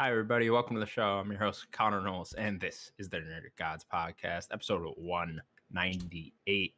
[0.00, 0.48] Hi, everybody.
[0.48, 1.18] Welcome to the show.
[1.18, 6.74] I'm your host, Connor Knowles, and this is the Nerdic Gods Podcast, episode 198.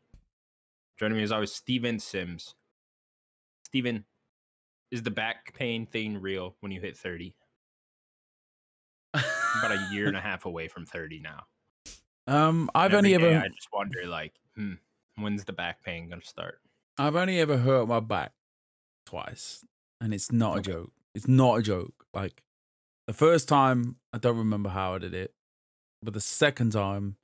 [0.98, 2.54] Joining me as always, Steven Sims.
[3.67, 4.07] Steven,
[4.91, 7.35] is the back pain thing real when you hit 30?
[9.12, 11.43] About a year and a half away from 30 now.
[12.26, 14.76] Um, I've only ever I just wonder, like, hmm,
[15.17, 16.62] when's the back pain going to start?
[16.96, 18.32] I've only ever hurt my back
[19.04, 19.62] twice,
[20.00, 20.93] and it's not a joke.
[21.14, 22.07] It's not a joke.
[22.14, 22.43] Like
[23.11, 25.35] the first time, I don't remember how I did it,
[26.01, 27.17] but the second time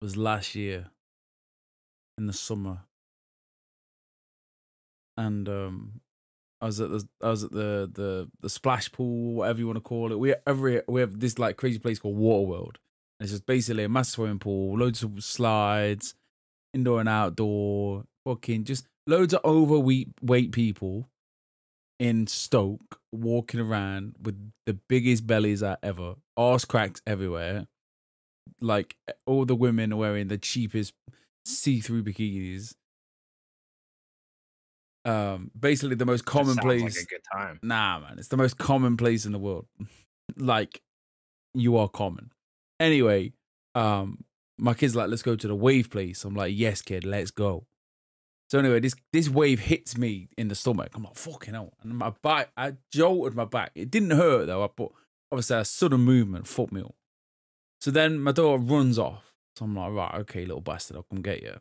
[0.00, 0.90] was last year
[2.16, 2.82] in the summer,
[5.16, 6.00] and um,
[6.60, 9.78] I was at the I was at the the the splash pool, whatever you want
[9.78, 10.18] to call it.
[10.20, 12.76] We every we have this like crazy place called Waterworld.
[13.18, 16.14] And It's just basically a massive swimming pool, loads of slides,
[16.72, 21.08] indoor and outdoor, fucking just loads of overweight weight people
[21.98, 27.66] in Stoke walking around with the biggest bellies I ever, arse cracks everywhere.
[28.60, 30.94] Like all the women are wearing the cheapest
[31.44, 32.74] see-through bikinis.
[35.04, 36.82] Um, basically the most That sounds commonplace.
[36.96, 37.60] like a good time.
[37.62, 39.66] Nah, man, it's the most common place in the world.
[40.36, 40.82] like,
[41.54, 42.32] you are common.
[42.80, 43.32] Anyway,
[43.74, 44.24] um,
[44.58, 46.24] my kid's like, let's go to the wave place.
[46.24, 47.66] I'm like, yes, kid, let's go.
[48.48, 50.90] So anyway, this this wave hits me in the stomach.
[50.94, 51.72] I'm like, fucking hell.
[51.82, 53.72] And my back, I jolted my back.
[53.74, 54.90] It didn't hurt though, but
[55.32, 56.94] obviously a sudden movement fucked me up.
[57.80, 59.32] So then my daughter runs off.
[59.56, 61.58] So I'm like, right, okay, little bastard, I'll come get you.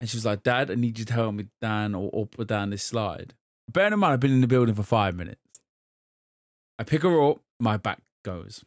[0.00, 2.44] And she was like, Dad, I need you to help me down or up or
[2.44, 3.34] down this slide.
[3.70, 5.40] Bear in mind, I've been in the building for five minutes.
[6.78, 8.64] I pick her up, my back goes.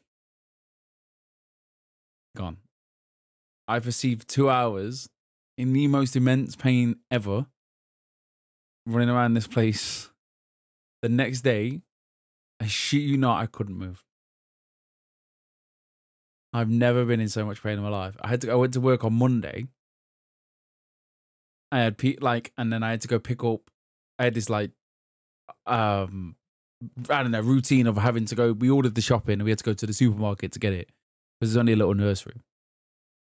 [2.35, 2.57] Gone.
[3.67, 5.09] I've received two hours
[5.57, 7.45] in the most immense pain ever
[8.85, 10.09] running around this place.
[11.01, 11.81] The next day,
[12.61, 14.03] I shit you not, I couldn't move.
[16.53, 18.15] I've never been in so much pain in my life.
[18.21, 19.67] I had to I went to work on Monday.
[21.71, 23.71] I had pe- like and then I had to go pick up
[24.19, 24.71] I had this like
[25.65, 26.35] um
[27.09, 29.57] I don't know, routine of having to go we ordered the shopping and we had
[29.59, 30.89] to go to the supermarket to get it.
[31.39, 32.35] Because there's only a little nursery.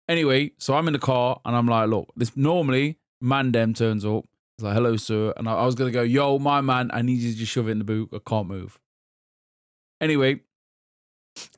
[0.09, 4.03] Anyway, so I'm in the car and I'm like, look, this normally man dem turns
[4.03, 4.25] up.
[4.57, 5.33] He's like, hello, sir.
[5.37, 7.73] And I, I was gonna go, yo, my man, I need you to shove it
[7.73, 8.09] in the boot.
[8.11, 8.79] I can't move.
[10.01, 10.41] Anyway,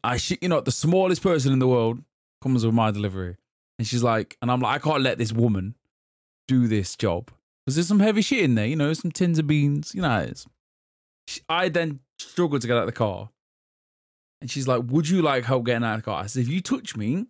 [0.03, 2.03] I shit you know, the smallest person in the world
[2.43, 3.37] comes with my delivery.
[3.79, 5.75] And she's like, and I'm like, I can't let this woman
[6.49, 7.31] do this job.
[7.65, 10.19] Because there's some heavy shit in there, you know, some tins of beans, you know
[10.19, 10.45] it is.
[11.27, 13.29] She- I then struggled to get out of the car.
[14.41, 16.23] And she's like, Would you like help getting out of the car?
[16.23, 17.27] I said, If you touch me,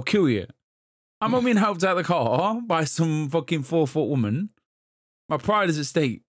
[0.00, 0.46] I'll kill you.
[1.20, 4.48] I'm not being helped out of the car by some fucking four foot woman.
[5.28, 6.22] My pride is at stake.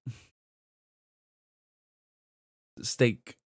[2.82, 3.38] Stake.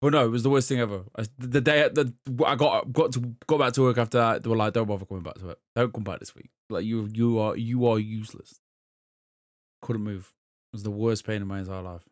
[0.00, 1.04] But no, it was the worst thing ever.
[1.16, 2.12] I, the day the
[2.44, 5.06] I got got to got back to work after that, they were like, "Don't bother
[5.06, 5.58] coming back to it.
[5.76, 6.50] Don't come back this week.
[6.68, 8.58] Like you you are you are useless."
[9.80, 10.32] Couldn't move.
[10.72, 12.02] It was the worst pain in my entire life.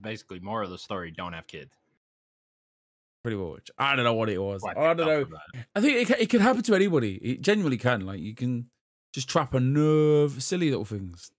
[0.00, 1.76] Basically, more of the story don't have kids.
[3.22, 3.70] Pretty much.
[3.76, 4.62] I don't know what it was.
[4.66, 5.20] I don't know.
[5.20, 5.66] up from that.
[5.74, 7.16] I think it can, it can happen to anybody.
[7.16, 8.06] It genuinely can.
[8.06, 8.70] Like you can
[9.12, 11.30] just trap a nerve, silly little things.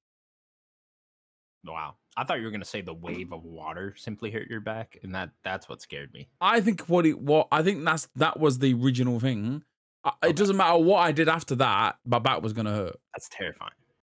[1.66, 1.96] Wow.
[2.18, 5.16] I thought you were gonna say the wave of water simply hit your back, and
[5.16, 6.28] that that's what scared me.
[6.42, 9.64] I think what it what I think that's that was the original thing.
[10.04, 10.30] I, Okay.
[10.32, 11.98] It doesn't matter what I did after that.
[12.06, 12.98] My back was gonna hurt.
[13.14, 13.72] That's terrifying.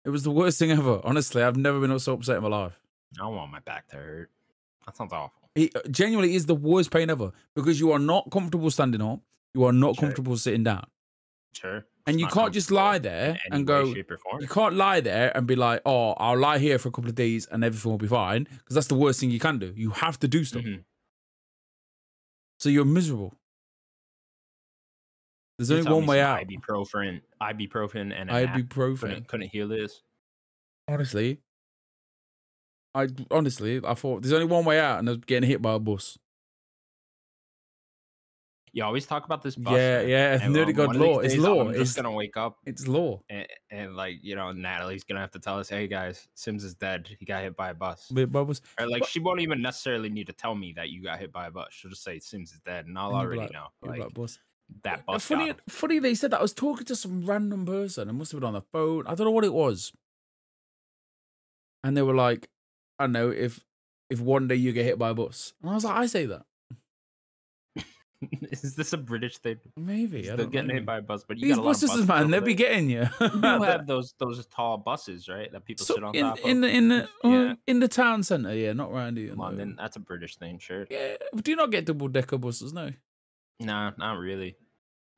[0.06, 1.01] It was the worst thing ever.
[1.03, 2.80] Honestly, I've never been so upset in my life.
[3.19, 4.31] I don't want my back to hurt.
[4.85, 5.43] That sounds awful.
[5.56, 9.22] It genuinely is the worst pain ever because you are not comfortable standing up.
[9.53, 10.06] You are not Sure.
[10.06, 10.86] comfortable sitting down,
[11.53, 11.86] Sure.
[12.08, 13.94] and It's you can't just lie there and go.
[13.94, 14.42] shape, or form.
[14.42, 17.16] You can't lie there and be like, "Oh, I'll lie here for a couple of
[17.16, 19.72] days and everything will be fine," because that's the worst thing you can do.
[19.75, 20.84] You have to do stuff, Mhm.
[22.59, 23.36] so you're miserable.
[25.60, 26.39] There's only one way out.
[26.48, 29.00] Ibuprofen, ibuprofen, and Ibuprofen.
[29.00, 30.01] couldn't, couldn't heal this.
[30.88, 31.42] Honestly,
[32.95, 35.74] I honestly I thought there's only one way out, and I was getting hit by
[35.74, 36.18] a bus.
[38.75, 39.56] You always talk about this.
[39.56, 41.19] Bus, Yeah, yeah, and, nerdy god one of these law.
[41.19, 41.62] It's days, law.
[41.62, 43.22] I'm It's- just gonna wake up It's law.
[43.30, 46.74] and, and like you know Natalie's gonna have to tell us, "Hey guys, Sims is
[46.74, 47.07] dead.
[47.19, 48.62] He got hit by a bus." A bus.
[48.80, 51.31] Or like But- she won't even necessarily need to tell me that you got hit
[51.31, 51.68] by a bus.
[51.72, 53.68] She'll just say Sims is dead, and I'll And already like- know.
[53.84, 54.39] A Like bus.
[54.84, 55.24] that bus.
[55.24, 56.39] funny, funny they said that.
[56.39, 58.10] I was talking to some random person.
[58.10, 59.06] It must have been on the phone.
[59.06, 59.94] I don't know what it was.
[61.84, 62.50] And they were like,
[63.00, 63.63] I don't know if
[64.10, 65.54] if one day you get hit by a bus.
[65.62, 66.44] And I was like, I say that.
[68.51, 69.57] Is this a British thing?
[69.75, 70.22] Maybe.
[70.24, 70.74] Don't getting know.
[70.75, 72.31] hit by a bus, but you These got a lot of buses, buses man, over
[72.31, 73.06] they be getting you.
[73.22, 75.51] You have those those tall buses, right?
[75.51, 76.62] That people So sit on in, top in of.
[76.62, 77.54] the in the uh, Yeah.
[77.68, 79.36] in the town centre, yeah, not around here.
[79.36, 79.42] no.
[79.44, 80.88] London, that's a British thing, sure.
[80.89, 82.72] Yeah, do you not get double decker buses?
[82.72, 82.92] No.
[83.60, 84.56] No, not really.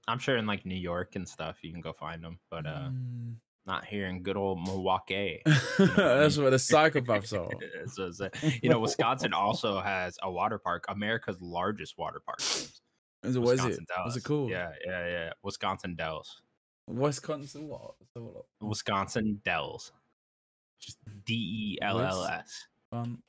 [0.08, 2.90] I'm sure in like New York and stuff you can go find them, but uh
[2.90, 3.36] Mm.
[3.66, 5.42] Not here in good old Milwaukee.
[5.46, 8.60] That's where the psychopaths are.
[8.62, 12.40] You know, Wisconsin also has a water park, America's largest water park.
[12.42, 13.68] Is it, what is it?
[13.68, 14.50] Wisconsin What's it Dells.
[14.50, 15.34] Yeah, yeah, yeah.
[15.44, 16.42] Wisconsin Dells.
[16.88, 17.96] Wisconsin what?
[18.00, 18.48] Let's have a look.
[18.62, 19.92] Wisconsin Dells.
[20.80, 22.68] Just D E L L S.
[22.92, 23.12] Wisconsin.
[23.14, 23.24] Um,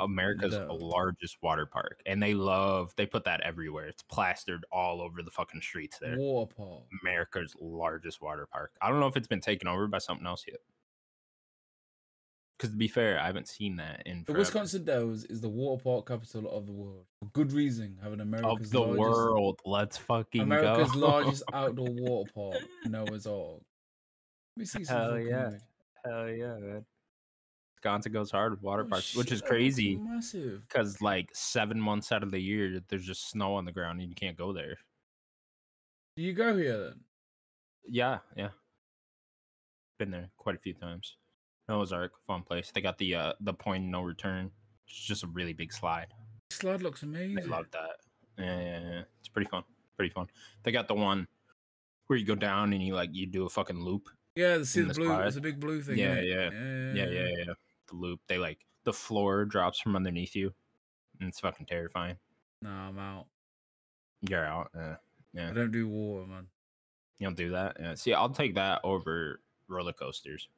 [0.00, 0.82] America's Dells.
[0.82, 2.00] largest water park.
[2.06, 3.86] And they love they put that everywhere.
[3.86, 6.16] It's plastered all over the fucking streets there.
[6.16, 6.82] Water park.
[7.02, 8.72] America's largest water park.
[8.80, 10.60] I don't know if it's been taken over by something else yet.
[12.56, 14.32] Because to be fair, I haven't seen that in The.
[14.32, 17.04] Wisconsin Dells is the water park capital of the world.
[17.18, 19.60] For good reason, having America's of the largest, world.
[19.66, 20.98] Let's fucking America's go.
[21.00, 23.60] largest outdoor water park, Noah's Ark.
[24.56, 25.48] Let me see some Hell yeah.
[25.48, 25.60] image.
[26.04, 26.84] Hell yeah, man.
[27.84, 30.62] Wisconsin goes hard with water Oh, parks, which is crazy Massive.
[30.66, 34.08] because like seven months out of the year, there's just snow on the ground and
[34.08, 34.76] you can't go there.
[36.16, 37.00] Do you go here then?
[37.86, 38.48] Yeah, yeah.
[39.98, 41.16] Been there quite a few times.
[41.68, 42.70] Noah's Ark, fun place.
[42.74, 44.50] They got the uh the point no return.
[44.88, 46.06] It's just a really big slide.
[46.50, 47.34] Slide looks amazing.
[47.36, 47.96] They love that.
[48.38, 49.02] Yeah, yeah, yeah.
[49.20, 49.62] It's pretty fun.
[49.98, 50.26] Pretty fun.
[50.62, 51.28] They got the one
[52.06, 54.08] where you go down and you like you do a fucking loop.
[54.36, 55.06] Yeah, the, see the blue.
[55.06, 55.26] slide.
[55.26, 55.98] It's a big blue thing.
[55.98, 56.94] Yeah, innit?
[56.94, 57.04] yeah.
[57.04, 57.52] Yeah, yeah, yeah.
[57.88, 58.20] The loop.
[58.28, 60.52] They like the floor drops from underneath you.
[61.20, 62.16] And it's fucking terrifying.
[62.62, 63.26] No, I'm out.
[64.28, 64.70] You're out.
[64.74, 64.96] Yeah.
[65.32, 65.50] Yeah.
[65.50, 66.46] I don't do water, man.
[67.18, 67.76] You don't do that.
[67.78, 67.94] Yeah.
[67.94, 70.48] See, I'll take that over roller coasters.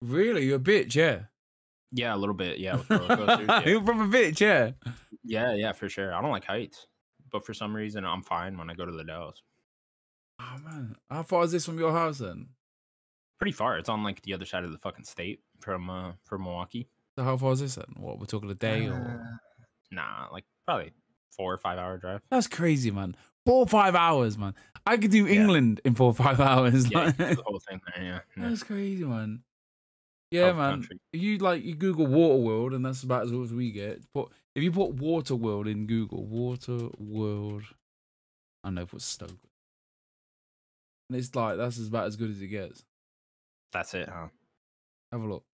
[0.00, 1.20] Really, you're a bitch, yeah.
[1.92, 2.58] Yeah, a little bit.
[2.58, 3.46] Yeah, with roller coasters.
[3.48, 3.68] yeah.
[3.68, 4.72] you're from a bitch, yeah.
[5.22, 6.14] yeah, yeah, for sure.
[6.14, 6.86] I don't like heights,
[7.30, 9.42] but for some reason, I'm fine when I go to the Dells.
[10.40, 12.48] Oh man, how far is this from your house then?
[13.42, 13.76] Pretty far.
[13.76, 16.86] It's on like the other side of the fucking state from uh from Milwaukee.
[17.18, 17.86] So how far is this then?
[17.96, 18.94] What we're talking a day or?
[18.94, 19.36] Uh,
[19.90, 20.92] Nah, like probably
[21.36, 22.20] four or five hour drive.
[22.30, 23.16] That's crazy, man.
[23.44, 24.54] Four or five hours, man.
[24.86, 25.40] I could do Yeah.
[25.40, 26.88] England in four or five hours.
[26.88, 28.04] Yeah, the whole thing there.
[28.04, 28.48] Yeah, yeah.
[28.48, 29.42] That's crazy, man.
[30.30, 30.74] Yeah, man.
[30.82, 31.00] country.
[31.12, 34.02] You like you Google Water World, and that's about as good as we get.
[34.14, 37.64] But if you put Water World in Google, Water World,
[38.62, 39.36] I know put Stoke,
[41.10, 42.84] and it's like that's about as good as it gets.
[43.72, 44.28] That's it, huh?
[45.12, 45.44] Have a look.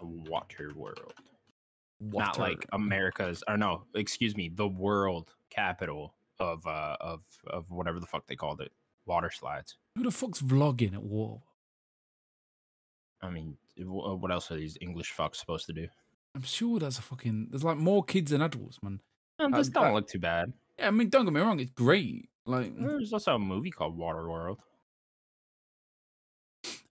[0.00, 1.14] The water world.
[2.00, 2.26] Water.
[2.26, 8.00] Not like America's or no, excuse me, the world capital of uh of of whatever
[8.00, 8.72] the fuck they called it.
[9.06, 9.76] Water slides.
[9.96, 11.42] who the fuck's vlogging at war?
[13.22, 13.84] I mean, uh,
[14.16, 15.86] what else are these English fucks supposed to do?
[16.34, 17.48] I'm sure that's a fucking.
[17.50, 19.00] There's like more kids than adults, man.
[19.38, 20.52] Um, Uh, this don't that- look too bad.
[20.78, 22.28] Yeah, I mean, don't get me wrong, it's great.
[22.46, 24.28] Like, There's also a movie called Water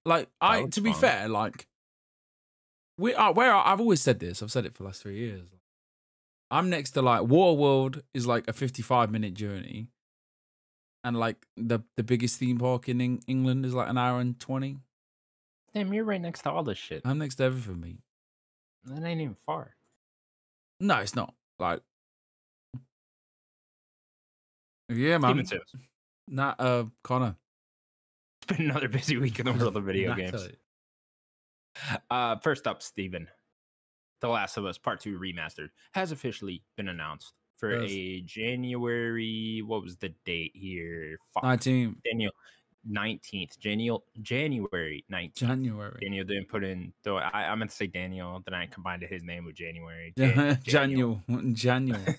[0.06, 1.02] Like I looks to be fun.
[1.02, 1.68] fair, like
[2.98, 4.44] we are where I- I've always said this.
[4.44, 5.48] I've said it for the last three years.
[6.52, 9.88] I'm next to like Waterworld is like a 55 minute journey,
[11.04, 14.40] and like the the biggest theme park in Eng- England is like an hour and
[14.40, 14.78] 20.
[15.74, 17.02] Damn, you're right next to all this shit.
[17.06, 17.98] I'm next to everything, mate.
[18.84, 19.76] That ain't even far.
[20.80, 21.34] No, it's not.
[21.58, 21.82] Like,
[24.90, 25.44] yeah, man.
[26.28, 27.36] Not uh, Connor.
[28.50, 30.50] It's been another busy week in the world of video games.
[32.12, 33.28] Uh, first up, Steven.
[34.22, 37.90] The Last of Us Part 2 Remastered has officially been announced for Yes.
[37.92, 39.62] a January.
[39.66, 41.18] What was the date here?
[41.34, 41.44] Fuck.
[41.44, 42.32] 19 Daniel,
[42.90, 43.58] 19th.
[43.60, 45.36] January, January 19th.
[45.36, 45.98] January.
[46.02, 49.24] Daniel didn't put in, though I, I meant to say Daniel, then I combined his
[49.24, 50.14] name with January.
[50.18, 51.54] Ja- Jan- January.
[51.54, 52.18] January.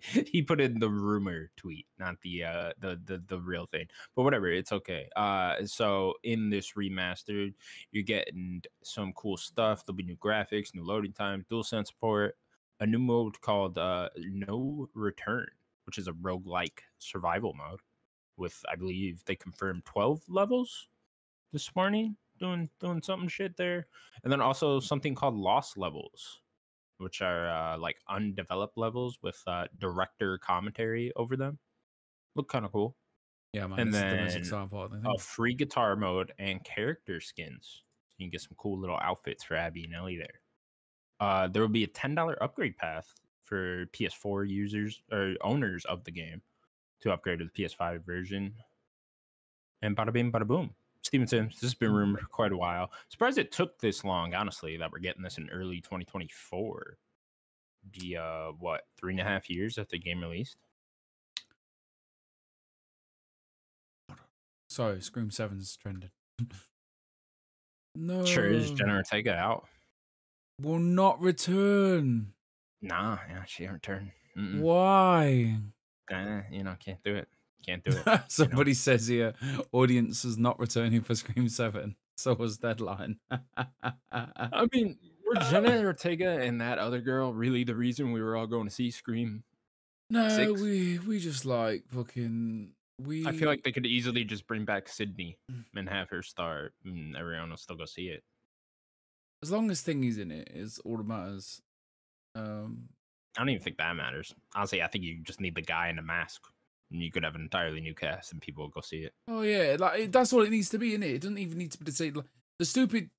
[0.26, 3.86] he put in the rumor tweet, not the uh the, the the real thing.
[4.14, 5.08] But whatever, it's okay.
[5.16, 7.54] Uh so in this remastered,
[7.90, 9.84] you're getting some cool stuff.
[9.84, 12.36] There'll be new graphics, new loading time, dual sense support,
[12.80, 15.48] a new mode called uh No Return,
[15.84, 17.80] which is a roguelike survival mode
[18.36, 20.88] with I believe they confirmed 12 levels
[21.52, 23.86] this morning doing doing something shit there.
[24.24, 26.40] And then also something called Lost Levels,
[27.02, 31.58] which are uh, like undeveloped levels with uh, director commentary over them.
[32.34, 32.96] Look kind of cool.
[33.52, 33.80] Yeah, man.
[33.80, 35.00] And this is the most then.
[35.00, 35.18] I think.
[35.18, 37.82] A free guitar mode and character skins.
[38.16, 40.40] You can get some cool little outfits for Abby and Ellie there.
[41.20, 43.12] Uh, there will be a ten dollar upgrade path
[43.44, 46.40] for PS4 users or owners of the game
[47.00, 48.54] to upgrade to the PS5 version.
[49.82, 50.74] And bada bing, bada boom.
[51.02, 52.90] Steven Sims, this has been rumored for quite a while.
[53.08, 56.96] Surprised it took this long, honestly, that we're getting this in early 2024.
[57.98, 60.56] be uh what three and a half years after the game released.
[64.68, 66.10] Sorry, Scream Seven's trending.
[67.94, 69.66] no, Sure is Jenna Ortega out.
[70.60, 72.32] will not return.
[72.80, 74.12] Nah, yeah, she didn't return.
[74.36, 74.60] Mm-mm.
[74.60, 75.58] Why?
[76.10, 77.28] Eh, you know, can't do it.
[77.66, 78.20] Can't do it.
[78.28, 79.34] Somebody says here,
[79.72, 81.96] audience is not returning for Scream Seven.
[82.14, 83.16] So was Deadline.
[84.12, 88.46] I mean, were Jenna Ortega and that other girl really the reason we were all
[88.46, 89.42] going to see Scream?
[90.10, 90.60] no, Six?
[90.60, 93.26] we we just like fucking we.
[93.26, 95.38] I feel like they could easily just bring back Sidney
[95.74, 98.22] and have her star, and everyone will still go see it.
[99.42, 101.62] as long as Thingy's in it is all that matters.
[102.36, 102.90] Um,
[103.36, 104.34] I don't even think that matters.
[104.54, 106.42] Honestly, I think you just need the guy in the mask,
[106.92, 109.14] and you could have an entirely new cast, and people will go see it.
[109.28, 111.02] Oh yeah, like it, that's all it needs to be, innit?
[111.02, 112.14] It It doesn't even need to be the same.
[112.14, 112.26] Like,
[112.58, 113.10] the stupid,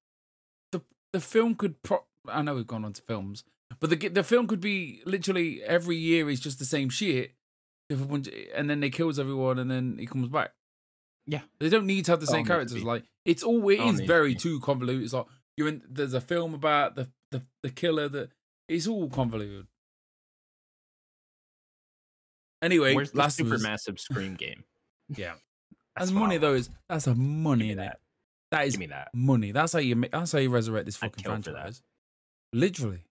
[0.71, 1.81] the the film could.
[1.83, 3.43] Pro- I know we've gone on to films,
[3.79, 7.33] but the the film could be literally every year is just the same shit,
[7.89, 10.51] if a bunch, and then they kills everyone, and then he comes back.
[11.25, 11.41] Yeah.
[11.59, 12.83] they don't need to have the same characters.
[12.83, 15.03] Like it's all it is needs to very too convoluted.
[15.03, 15.25] It's like
[15.57, 15.81] you're in.
[15.89, 18.31] There's a film about the the the killer that
[18.67, 19.67] it's all convoluted.
[22.63, 24.63] Anyway, Where's the Last super massive Scream game?
[25.15, 25.33] Yeah.
[25.97, 27.85] That's and money though is that's a money Give in me it.
[27.87, 27.99] that.
[28.51, 29.09] That is Give me that.
[29.13, 29.51] money.
[29.51, 30.11] That's how you make.
[30.11, 31.53] That's how you resurrect this fucking kill for that.
[31.53, 31.81] franchise.
[32.53, 33.03] Literally.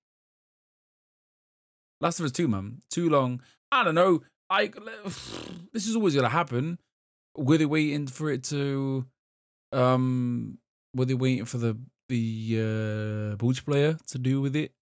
[2.00, 2.80] Last of Us Two, man.
[2.90, 3.40] Too long.
[3.71, 4.23] I don't know.
[4.50, 4.66] I
[5.73, 6.78] this is always gonna happen.
[7.37, 9.06] Were they waiting for it to?
[9.73, 10.59] Um,
[10.97, 11.78] were they waiting for the
[12.09, 14.73] the uh, Butch player to do with it?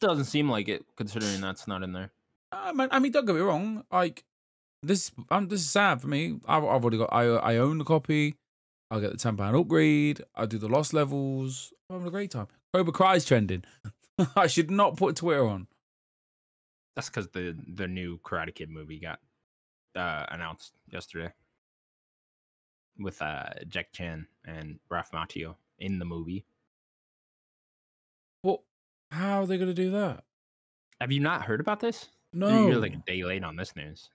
[0.00, 2.10] Doesn't seem like it, considering that's not in there.
[2.52, 3.84] I mean, I mean, don't get me wrong.
[3.90, 4.24] Like
[4.82, 6.38] this, um, this is sad for me.
[6.46, 7.12] I've, I've already got.
[7.12, 8.36] I I own the copy.
[8.90, 10.22] I'll get the ten pound upgrade.
[10.34, 11.72] I do the lost levels.
[11.88, 12.48] I'm having a great time.
[12.72, 13.64] Cobra Kai's trending.
[14.36, 15.66] I should not put Twitter on.
[16.94, 19.20] That's because the the new Karate Kid movie got
[19.94, 21.32] uh, announced yesterday
[22.98, 26.44] with uh, Jack Chan and Ralph Macchio in the movie.
[29.10, 30.24] How are they gonna do that?
[31.00, 32.08] Have you not heard about this?
[32.32, 34.10] No, You're like a day late on this news.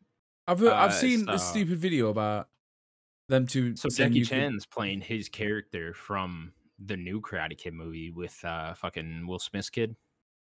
[0.47, 2.49] I've heard, I've uh, seen it's, a stupid video about
[3.29, 3.75] them two.
[3.75, 6.51] So Jackie could- Chan's playing his character from
[6.83, 9.95] the new Karate Kid movie with uh fucking Will Smith's kid,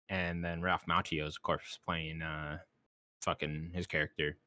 [0.09, 2.59] and then Ralph Macchio's of course playing uh
[3.23, 4.38] fucking his character.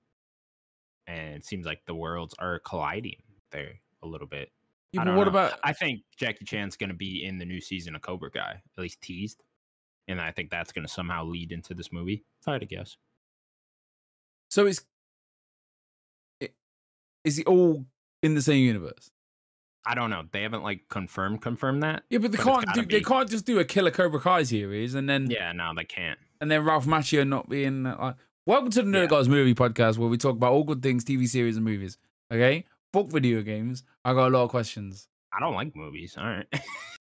[1.07, 4.51] And it seems like the worlds are colliding there a little bit.
[4.93, 5.29] Yeah, I but what know.
[5.31, 5.59] about?
[5.63, 9.01] I think Jackie Chan's gonna be in the new season of Cobra Kai, at least
[9.01, 9.43] teased,
[10.07, 12.23] and I think that's gonna somehow lead into this movie.
[12.41, 12.97] If I had to guess.
[14.49, 14.85] So is
[16.39, 16.55] it-
[17.23, 17.85] Is it all
[18.23, 19.11] in the same universe?
[19.85, 20.23] I don't know.
[20.31, 22.03] They haven't like confirmed confirmed that.
[22.09, 22.85] Yeah, but they But can't do.
[22.85, 26.19] They can't just do a Killer Cobra Kai series and then Yeah, no, they can't.
[26.39, 28.15] and then Ralph Macchio not being uh, like.
[28.47, 29.07] Welcome to the Nerd Yeah.
[29.07, 31.97] Guys Movie Podcast, where we talk about all good things, TV series and movies.
[32.31, 33.83] Okay, fuck video games.
[34.03, 35.07] I got a lot of questions.
[35.33, 36.15] I don't like movies.
[36.17, 36.45] All right.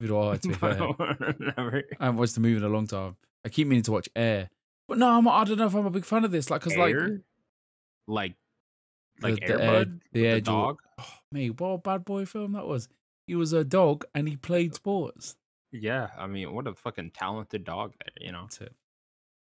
[0.00, 0.78] Neither do I, to be fair.
[1.56, 1.82] Never.
[1.98, 3.16] I haven't watched the movie in a long time.
[3.44, 4.48] I keep meaning to watch Air,
[4.88, 6.50] but no, I'm, I don't know if I'm a big fan of this.
[6.50, 7.20] Like, cause like, Air?
[8.06, 8.34] like,
[9.22, 10.78] like the Air- Airbud, the the, Air the dog.
[11.00, 12.88] oh, mate, what a bad boy film that was.
[13.26, 15.36] He was a dog and he played sports.
[15.72, 18.26] Yeah, I mean, what a fucking talented dog there.
[18.26, 18.74] You know, That's it.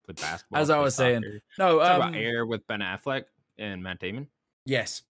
[0.05, 0.59] played basketball.
[0.61, 1.23] As I was saying.
[1.59, 3.25] No, um, about Air with Ben Affleck
[3.57, 4.27] and Matt Damon.
[4.65, 5.03] yes,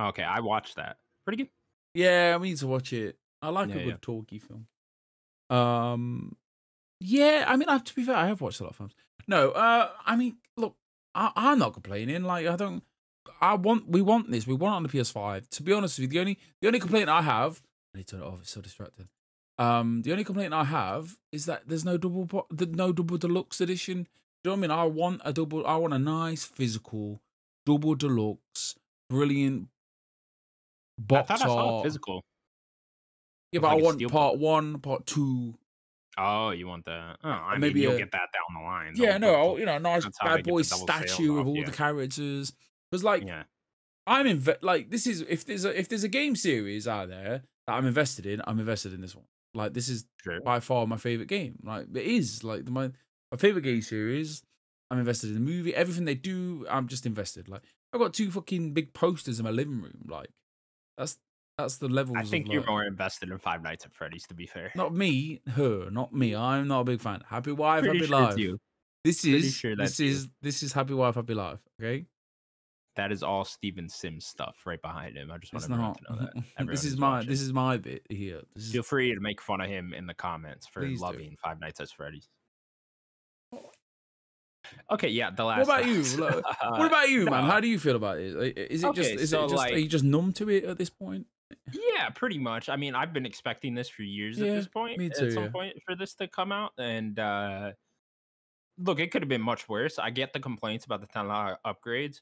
[0.00, 0.96] Okay, I watched that.
[1.26, 1.50] Pretty good.
[1.94, 3.16] Yeah, I need to watch it.
[3.40, 3.84] I like Yeah, a yeah.
[3.84, 4.66] good talky film.
[5.50, 6.36] Um,
[7.00, 8.94] yeah, I mean, I, have to be fair, I have watched a lot of films.
[9.26, 10.76] No, uh, I mean, look,
[11.14, 12.22] I, I'm not complaining.
[12.24, 12.82] Like, I don't.
[13.40, 13.88] I want.
[13.88, 14.46] We want this.
[14.46, 15.48] We want it on the PS5.
[15.50, 17.62] To be honest with you, the only the only complaint I have.
[17.94, 18.40] I need to turn it off.
[18.40, 19.08] It's so distracting.
[19.58, 24.06] Um, the only complaint I have is that there's no double, no double deluxe edition.
[24.42, 24.70] Do you know what I mean?
[24.70, 25.66] I want a double.
[25.66, 27.22] I want a nice physical
[27.64, 28.74] double deluxe,
[29.08, 29.68] brilliant
[30.98, 31.80] box I thought I saw art.
[31.84, 32.24] it physical.
[33.52, 35.54] Yeah, but like I a want steel part one, part two.
[36.16, 37.16] Oh, you want that?
[37.24, 38.92] Oh, I mean, maybe you'll a- get that down the line.
[38.94, 40.68] Yeah, They'll- no, they'll- I'll, you know, a nice That's how they bad boy the
[40.70, 41.64] double sales statue of off, all yeah.
[41.64, 42.52] the characters.
[42.90, 43.44] Because like yeah.
[44.06, 47.42] I'm in like this is if there's a if there's a game series out there
[47.66, 49.24] that I'm invested in, I'm invested in this one.
[49.54, 50.40] Like this is Sure.
[50.40, 51.56] by far my favorite game.
[51.64, 52.90] Like it is like my
[53.32, 54.42] my favorite game series.
[54.90, 55.74] I'm invested in the movie.
[55.74, 57.48] Everything they do, I'm just invested.
[57.48, 60.02] Like I've got two fucking big posters in my living room.
[60.06, 60.28] Like
[60.98, 61.18] that's
[61.58, 62.16] that's the levels.
[62.18, 64.72] I think you're like- more invested in Five Nights at Freddy's, to be fair.
[64.74, 66.32] not me, her, not me.
[66.32, 66.40] Mm.
[66.40, 67.22] I'm not a big fan.
[67.28, 68.38] Happy wife, Pretty happy sure life.
[68.38, 68.58] you.
[69.04, 70.08] This is sure this you.
[70.10, 71.60] is this is happy wife, happy life.
[71.80, 72.06] Okay,
[72.96, 75.30] That is all Steven Sims stuff right behind him.
[75.30, 76.66] I just want everyone to know that.
[76.66, 77.30] this is my watching.
[77.30, 78.40] this is my bit here.
[78.54, 81.04] This is Feel free to make fun of him in the comments for Please do.
[81.04, 82.28] loving Five Nights at Freddy's.
[84.90, 85.66] Okay, yeah, the last.
[85.66, 86.02] What about you?
[86.02, 87.44] Like, What about you, man?
[87.44, 88.34] How do you feel about it?
[88.34, 90.64] Like, Is it just is so, it just like- are you just numb to it
[90.64, 91.26] at this point?
[91.72, 92.68] Yeah, pretty much.
[92.68, 94.98] I mean, I've been expecting this for years Yeah, at this point.
[94.98, 95.50] me too, At some yeah.
[95.50, 97.72] point for this to come out, and uh
[98.78, 99.98] look, it could have been much worse.
[99.98, 102.20] I get the complaints about the ten dollar upgrades,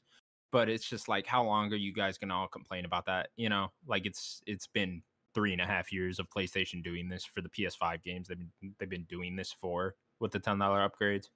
[0.51, 3.29] but it's just like, how long are you guys gonna all complain about that?
[3.35, 5.01] You know, like it's it's been
[5.33, 8.27] three and a half years of PlayStation doing this for the PS5 games.
[8.27, 11.29] They've been they've been doing this for with the ten dollar upgrades.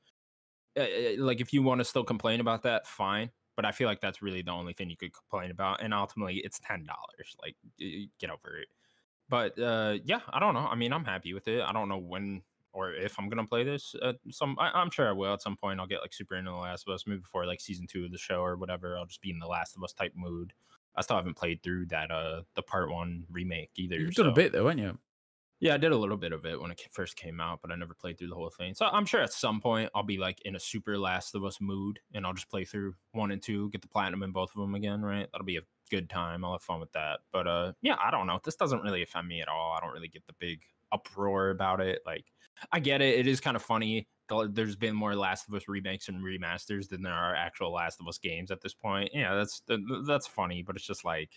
[0.75, 3.31] Uh, uh, like, if you want to still complain about that, fine.
[3.55, 6.41] But I feel like that's really the only thing you could complain about, and ultimately,
[6.43, 7.35] it's ten dollars.
[7.41, 7.55] Like,
[8.19, 8.67] get over it.
[9.29, 10.67] But uh, yeah, I don't know.
[10.67, 11.61] I mean, I'm happy with it.
[11.61, 12.43] I don't know when
[12.77, 13.95] or if I'm gonna play this.
[14.03, 15.79] At some, I, I'm sure I will at some point.
[15.79, 18.11] I'll get like super into the Last of Us, maybe before like season two of
[18.11, 18.97] the show or whatever.
[18.97, 20.53] I'll just be in the Last of Us type mood.
[20.95, 23.95] I still haven't played through that uh the part one remake either.
[23.95, 24.97] You've done a bit though, haven't you?
[25.59, 27.75] Yeah, I did a little bit of it when it first came out, but I
[27.75, 28.75] never played through the whole thing.
[28.75, 31.59] So I'm sure at some point I'll be like in a super Last of Us
[31.59, 34.61] mood and I'll just play through one and two, get the platinum in both of
[34.61, 35.27] them again, right?
[35.31, 36.45] That'll be a good time.
[36.45, 37.21] I'll have fun with that.
[37.31, 38.39] But uh yeah, I don't know.
[38.43, 39.73] This doesn't really offend me at all.
[39.75, 40.61] I don't really get the big
[40.91, 42.01] uproar about it.
[42.05, 42.25] Like
[42.71, 43.19] I get it.
[43.19, 44.07] It is kind of funny.
[44.29, 47.99] Th- There's been more Last of Us remakes and remasters than there are actual Last
[47.99, 49.09] of Us games at this point.
[49.13, 51.31] Yeah, that's th- th- that's funny, but it's just like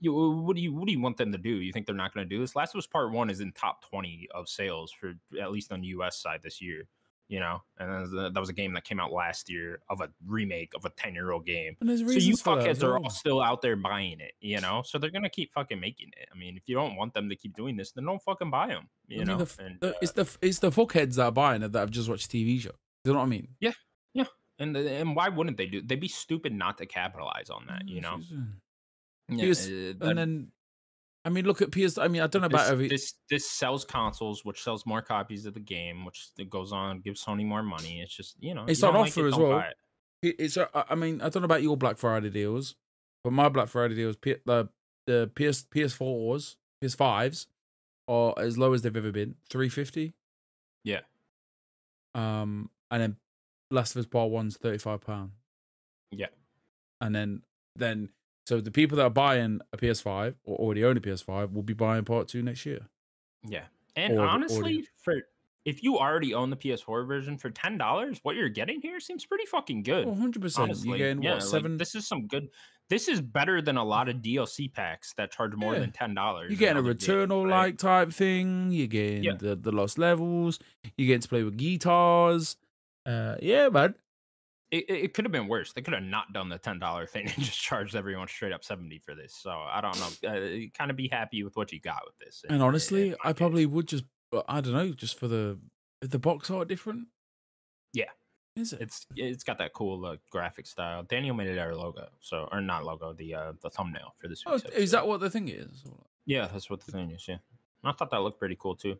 [0.00, 1.50] you what do you what do you want them to do?
[1.50, 2.56] You think they're not going to do this?
[2.56, 5.80] Last of Us Part One is in top twenty of sales for at least on
[5.82, 6.16] the U.S.
[6.20, 6.84] side this year.
[7.28, 9.78] You know, and that was, a, that was a game that came out last year
[9.88, 11.76] of a remake of a ten year old game.
[11.78, 14.32] And there's So you fuckheads are all still out there buying it.
[14.40, 16.28] You know, so they're gonna keep fucking making it.
[16.34, 18.66] I mean, if you don't want them to keep doing this, then don't fucking buy
[18.66, 18.88] them.
[19.06, 21.30] You I mean, know, the and the- uh, it's the it's the fuckheads that are
[21.30, 22.72] buying it that have just watched TV show.
[23.04, 23.46] You know what I mean?
[23.60, 23.74] Yeah,
[24.12, 24.24] yeah.
[24.58, 25.82] And and why wouldn't they do?
[25.82, 27.86] They'd be stupid not to capitalize on that.
[27.86, 28.18] You know,
[29.30, 30.48] Yeah, PS uh, And then,
[31.24, 31.98] I mean, look at PS.
[31.98, 32.88] I mean, I don't know this, about every.
[32.88, 37.00] this this sells consoles, which sells more copies of the game, which it goes on
[37.00, 38.00] gives Sony more money.
[38.00, 39.58] It's just you know It's you on don't like offer it, as well.
[39.60, 40.28] it.
[40.28, 40.56] It- It's.
[40.56, 42.74] uh, I mean, I don't know about your Black Friday deals,
[43.24, 44.68] but my Black Friday deals, P- the
[45.06, 47.46] the PS PS4s, PS5s,
[48.08, 50.12] are as low as they've ever been, three fifty.
[50.84, 51.00] Yeah.
[52.14, 53.16] Um, and then
[53.70, 55.30] Last of Us Part One's thirty five pound.
[56.10, 56.26] Yeah.
[57.00, 57.42] And then
[57.76, 58.08] then
[58.46, 61.74] so the people that are buying a PS5 or already own a PS5 will be
[61.74, 62.80] buying Part Two next year.
[63.46, 63.64] Yeah,
[63.96, 65.14] and Or- or honestly, for
[65.66, 69.24] if you already own the PS4 version for ten dollars, what you're getting here seems
[69.26, 70.06] pretty fucking good.
[70.06, 70.76] Oh, 100 percent.
[70.84, 71.76] You're getting yeah, what like, seven?
[71.76, 72.48] this is some good.
[72.88, 75.80] This is better than a lot of DLC packs that charge more Yeah.
[75.80, 76.50] than ten dollars.
[76.50, 78.72] You're getting a Returnal like type thing.
[78.72, 79.34] You're getting Yeah.
[79.38, 80.58] the, the lost levels.
[80.96, 82.56] You're getting to play with guitars.
[83.06, 83.94] Uh, yeah, man.
[84.70, 85.72] It, it, could have been worse.
[85.72, 88.64] They could have not done the ten dollar thing and just charged everyone straight up
[88.64, 89.34] seventy for this.
[89.34, 90.06] So I don't know.
[90.30, 92.44] Uh, kind of be happy with what you got with this.
[92.48, 93.38] And honestly, in my I case.
[93.38, 94.04] probably would just.
[94.48, 95.58] I don't know, just for the
[96.00, 97.08] the box art different.
[97.92, 98.10] Yeah.
[98.54, 98.80] is it?
[98.80, 101.02] it's it's got that cool uh, graphic style.
[101.02, 104.44] Daniel made it our logo, so or not logo, the uh, the thumbnail for this.
[104.46, 105.84] Oh, week's is that what the thing is?
[106.26, 107.26] Yeah, that's what the thing is.
[107.26, 107.38] Yeah,
[107.82, 108.96] I thought that looked pretty cool too.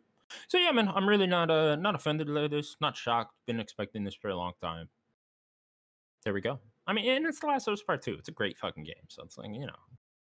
[0.47, 3.33] So yeah, man, I'm really not uh not offended by this, not shocked.
[3.45, 4.89] Been expecting this for a long time.
[6.23, 6.59] There we go.
[6.87, 8.13] I mean, and it's the Last of Us Part Two.
[8.13, 8.95] It's a great fucking game.
[9.07, 9.73] So it's like you know,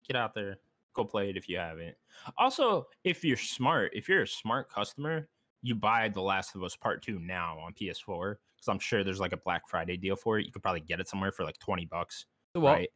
[0.07, 0.57] get out there,
[0.93, 1.95] go play it if you haven't.
[2.37, 5.27] Also, if you're smart, if you're a smart customer,
[5.61, 9.19] you buy the Last of Us Part Two now on PS4 because I'm sure there's
[9.19, 10.45] like a Black Friday deal for it.
[10.45, 12.71] You could probably get it somewhere for like twenty bucks, what?
[12.71, 12.89] right?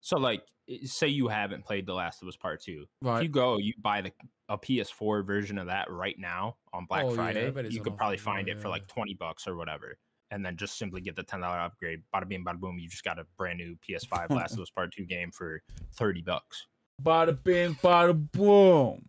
[0.00, 0.42] So like,
[0.84, 4.00] say you haven't played the Last of Us Part Two, if you go, you buy
[4.00, 4.12] the
[4.48, 7.52] a PS4 version of that right now on Black Oh, Friday.
[7.54, 8.72] it's you could probably well, find it for yeah.
[8.72, 9.98] like twenty bucks or whatever,
[10.30, 12.02] and then just simply get the ten dollar upgrade.
[12.14, 12.78] Bada bing, bada boom.
[12.78, 15.62] You just got a brand new PS5 Last of Us Part Two game for
[15.94, 16.66] thirty bucks.
[17.02, 19.06] Bada bing, bada boom.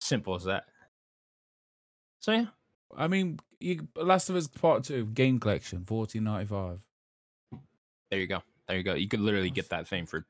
[0.00, 0.64] Simple as that.
[2.20, 2.46] So yeah,
[2.96, 6.80] I mean, you, Last of Us Part Two game collection, fourteen ninety five.
[8.10, 8.42] there you go.
[8.66, 8.94] There you go.
[8.94, 10.26] You could literally get that thing for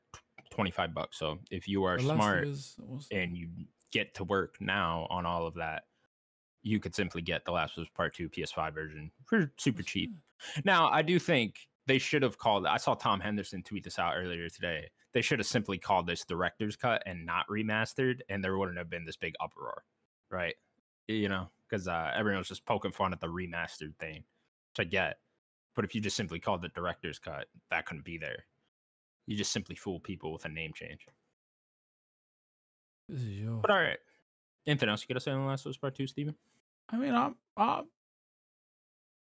[0.51, 1.17] twenty five bucks.
[1.17, 2.47] So if you are smart
[3.11, 3.49] and you
[3.91, 5.83] get to work now on all of that,
[6.65, 10.11] you could simply get the Last of Us Part Two PS5 version for super cheap.
[10.65, 12.65] Now, I do think they should have called.
[12.65, 14.89] I saw Tom Henderson tweet this out earlier today.
[15.13, 18.89] They should have simply called this director's cut and not remastered, and there wouldn't have
[18.89, 19.83] been this big uproar,
[20.31, 20.55] right?
[21.07, 24.23] You know, because uh, everyone was just poking fun at the remastered thing,
[24.71, 25.19] which I get.
[25.75, 28.45] But if you just simply called the director's cut, that couldn't be there.
[29.27, 31.05] You just simply fool people with a name change.
[33.07, 33.61] This is your.
[33.61, 33.99] But all right,
[34.65, 36.33] anything else you got to say on the Last of Us Part Two, Steven?
[36.89, 37.85] I mean, I'm, I'm,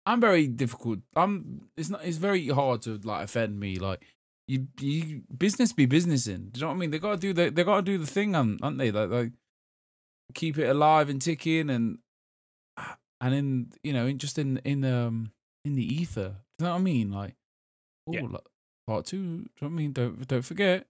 [0.05, 0.99] I'm very difficult.
[1.15, 1.67] I'm.
[1.77, 2.03] It's not.
[2.05, 3.77] It's very hard to like offend me.
[3.77, 4.03] Like
[4.47, 6.49] you, you business be business in.
[6.49, 6.91] Do you know what I mean?
[6.91, 7.49] They gotta do the.
[7.49, 8.91] They gotta do the thing, um, aren't they?
[8.91, 9.31] Like, like
[10.33, 11.97] keep it alive and ticking, and
[13.21, 15.31] and in you know, in just in in um
[15.63, 16.35] in the ether.
[16.59, 17.11] Do you know what I mean?
[17.11, 17.33] Like,
[18.07, 18.21] oh, Yeah.
[18.29, 18.47] like,
[18.87, 19.17] part two.
[19.17, 19.91] Do you know what I mean?
[19.91, 20.85] Don't don't forget.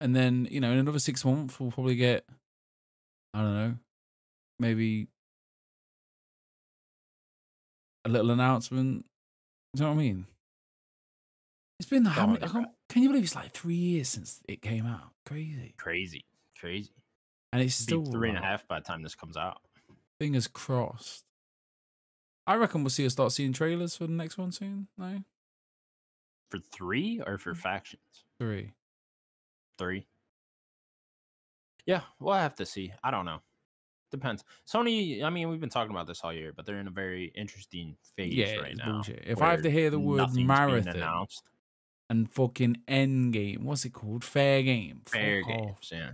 [0.00, 2.24] And then you know, in another six months, we'll probably get.
[3.34, 3.74] I don't know,
[4.58, 5.08] maybe
[8.08, 9.04] a little announcement.
[9.74, 10.26] Do you know what I mean?
[11.78, 12.42] It's been how many?
[12.42, 15.10] I can't, can you believe it's like three years since it came out?
[15.26, 16.24] Crazy, Crazy,
[16.58, 16.90] crazy.
[17.52, 19.60] and it's still three and a half by the time this comes out.
[20.18, 21.24] Fingers crossed.
[22.46, 24.88] I reckon we'll see us start seeing trailers for the next one soon.
[24.96, 25.20] No,
[26.50, 27.58] For three or for mm.
[27.58, 28.02] factions?
[28.40, 28.72] three.
[29.78, 30.06] Three.
[31.86, 32.92] Yeah, we'll have to see.
[33.04, 33.40] I don't know.
[34.10, 34.42] Depends.
[34.66, 37.26] Sony, I mean, we've been talking about this all year, but they're in a very
[37.34, 38.92] interesting phase Yeah, right now.
[38.92, 39.22] bullshit.
[39.26, 41.42] If I have to hear the word marathon announced,
[42.10, 44.24] and fucking end game, what's it called?
[44.24, 45.02] Fair game.
[45.06, 45.78] fair Fuck off.
[45.92, 46.10] yeah.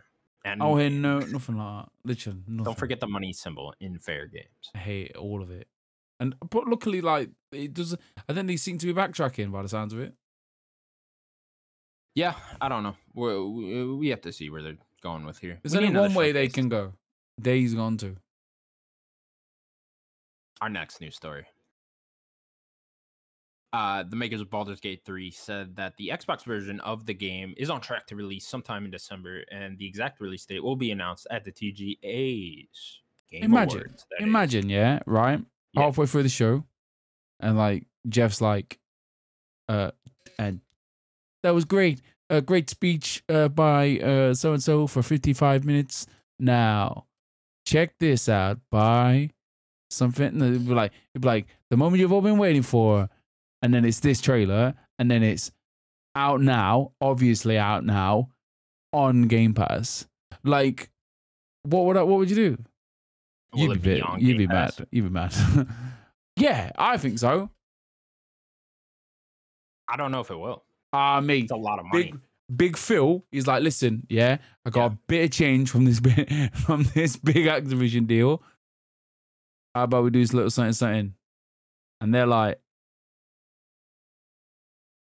[0.47, 1.93] Oh, and Oh, here, no, nothing like that.
[2.05, 2.65] Literally, nothing.
[2.65, 4.71] don't forget the money symbol in fair games.
[4.75, 5.69] I hate all of it.
[6.21, 7.97] And but luckily, like it does.
[8.29, 10.15] I think they seem to be backtracking by the sounds of it.
[12.15, 12.95] Yeah, I don't know.
[13.15, 15.59] we we we have to see where they're going with here.
[15.63, 16.93] There's We only one way they can go.
[17.41, 18.17] Days gone to.
[20.61, 21.47] Our next news story.
[23.75, 27.55] Uh, the makers of Baldur's Gate 3 said that the Xbox version of the game
[27.57, 30.93] is on track to release sometime in December, and the exact release date will be
[30.93, 34.03] announced at the TGA's Game Imagine, Awards.
[34.03, 34.07] is.
[34.21, 35.41] Imagine, yeah, right.
[35.73, 35.83] Yeah.
[35.83, 36.65] Halfway through the show,
[37.41, 38.79] and like Jeff's like,
[39.69, 39.91] uh,
[40.39, 40.61] and
[41.43, 42.01] that was great.
[42.31, 46.07] A great speech uh, by uh so and so for 55 minutes.
[46.39, 47.07] Now,
[47.65, 49.31] check this out by
[49.91, 50.41] something.
[50.41, 53.09] It'd be like, it'd be like the moment you've all been waiting for,
[53.63, 55.51] and then it's this trailer, and then it's
[56.15, 58.29] out now, obviously out now,
[58.93, 60.07] on Game Pass.
[60.45, 60.91] Like,
[61.63, 62.59] what would I, what would you do?
[63.53, 64.79] Will you'd be, be you'd be Pass?
[64.79, 64.89] mad.
[64.91, 65.35] You'd be mad.
[66.37, 67.51] yeah, I think so.
[69.89, 70.65] I don't know if it will.
[70.93, 72.05] Ah, I mean, It's a lot of money.
[72.13, 72.21] big
[72.55, 74.87] big Phil is like, listen, yeah, I got Yeah.
[74.95, 78.43] a bit of change from this bit from this big Activision deal.
[79.75, 81.15] How about we do this little something something?
[82.01, 82.61] And they're like,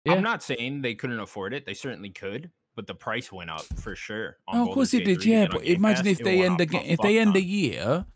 [0.04, 0.14] yeah.
[0.14, 1.66] I'm not saying they couldn't afford it.
[1.66, 4.38] They certainly could, but the price went up for sure.
[4.48, 5.46] on Oh, of course it did, yeah.
[5.50, 8.06] But imagine if they end the ga- if they end the year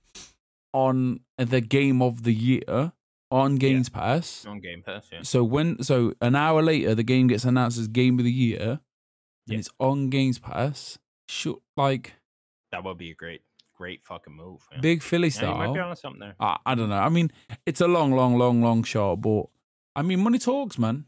[0.73, 2.93] on the game of the year
[3.31, 4.45] on Games Pass.
[4.47, 5.09] on Game Pass.
[5.13, 5.21] Yeah.
[5.23, 8.81] So when so an hour later the game gets announced as game of the year
[9.47, 9.59] and Yeah.
[9.61, 10.99] it's on Games Pass.
[11.29, 12.15] Should like
[12.73, 13.43] That would be a great,
[13.75, 14.67] great fucking move.
[14.73, 14.81] Yeah.
[14.81, 16.35] big Philly Yeah, you might be on something there.
[16.41, 16.99] I, I don't know.
[16.99, 17.31] I mean,
[17.67, 19.45] it's a long, long, long, long shot, but
[19.97, 21.07] I mean, money talks, man.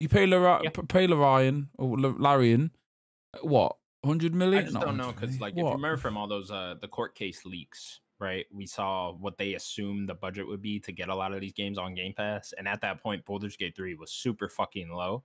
[0.00, 0.70] You pay Lar- Yeah.
[0.88, 2.72] pay Larian or Larian,
[3.42, 4.58] what hundred million?
[4.58, 6.88] I just Not don't know because, like, if you remember from all those uh the
[6.88, 8.44] court case leaks, right?
[8.52, 11.52] We saw what they assumed the budget would be to get a lot of these
[11.54, 15.24] games on Game Pass, and at that point, Baldur's Gate Three was super fucking low,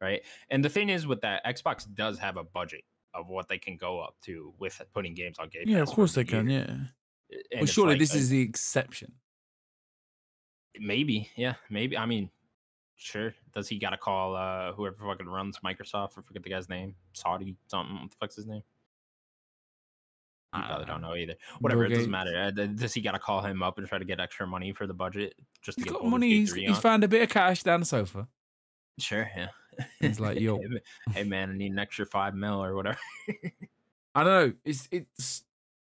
[0.00, 0.22] right?
[0.50, 2.84] And the thing is, with that, Xbox does have a budget
[3.14, 5.72] of what they can go up to with putting games on Game Pass.
[5.72, 6.48] yeah, of course the they can.
[6.48, 9.12] Yeah, And but surely like, this uh, is the exception.
[10.78, 11.96] maybe, yeah, maybe.
[11.96, 12.30] I mean,
[12.96, 13.34] sure.
[13.54, 16.18] Does he got to call uh whoever fucking runs Microsoft?
[16.18, 16.94] I forget the guy's name.
[17.12, 17.96] Saudi something.
[17.96, 18.62] What the fuck's his name?
[20.52, 21.34] I probably don't know either.
[21.60, 22.34] Whatever, it doesn't matter.
[22.38, 24.86] Uh, does he got to call him up and try to get extra money for
[24.86, 26.30] the budget just to He's get got money.
[26.30, 28.26] He's, he's found a bit of cash down the sofa.
[28.98, 29.48] Sure, yeah.
[30.00, 30.60] He's like, yo.
[31.12, 32.98] hey, man, I need an extra five mil or whatever.
[34.14, 34.52] I don't know.
[34.64, 35.44] It's it's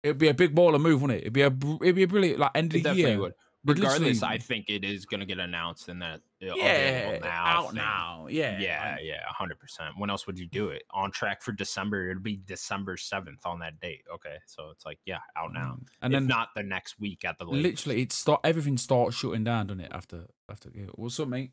[0.02, 1.22] it'd be a big baller move, wouldn't it?
[1.22, 1.46] It'd be a
[1.82, 3.18] it'd be a brilliant like end of the year.
[3.18, 3.34] would.
[3.64, 7.44] Regardless, I think it is going to get announced and that uh, yeah, now.
[7.44, 7.76] out thing.
[7.76, 8.26] now.
[8.28, 9.90] Yeah, Yeah, yeah, hundred percent.
[9.96, 10.82] When else would you do it?
[10.90, 12.10] On track for December.
[12.10, 14.02] It'll be December seventh on that date.
[14.12, 15.76] Okay, so it's like, yeah, out now.
[15.78, 15.86] Mm.
[16.02, 17.86] And if then not the next week at the latest.
[17.86, 19.92] literally, it start everything starts shutting down, doesn't it?
[19.94, 20.86] After after yeah.
[20.96, 21.52] what's up, mate?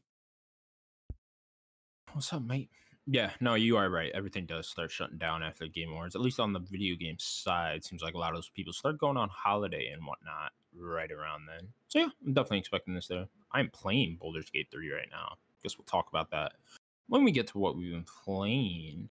[2.13, 2.69] What's up, mate?
[3.05, 4.11] Yeah, no, you are right.
[4.13, 6.15] Everything does start shutting down after the Game Awards.
[6.15, 8.97] At least on the video game side, seems like a lot of those people start
[8.97, 11.67] going on holiday and whatnot right around then.
[11.87, 13.27] So yeah, I'm definitely expecting this there.
[13.51, 15.29] I'm playing Baldur's Gate 3 right now.
[15.31, 16.53] I Guess we'll talk about that
[17.07, 19.09] when we get to what we've been playing.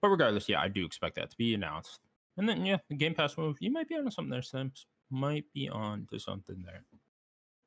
[0.00, 2.00] But regardless, yeah, I do expect that to be announced.
[2.36, 4.86] And then yeah, the Game Pass move, you might be onto something there, Sims.
[5.10, 6.84] Might be on to something there.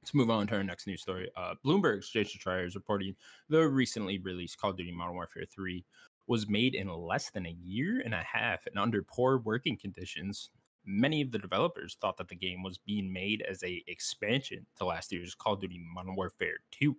[0.07, 1.29] Let's move on to our next news story.
[1.35, 3.13] Uh, Bloomberg's Jason Schreier is reporting
[3.49, 5.83] the recently released Call of Duty Modern Warfare 3
[6.27, 10.49] was made in less than a year and a half and under poor working conditions.
[10.85, 14.85] Many of the developers thought that the game was being made as a expansion to
[14.85, 16.95] last year's Call of Duty Modern Warfare 2.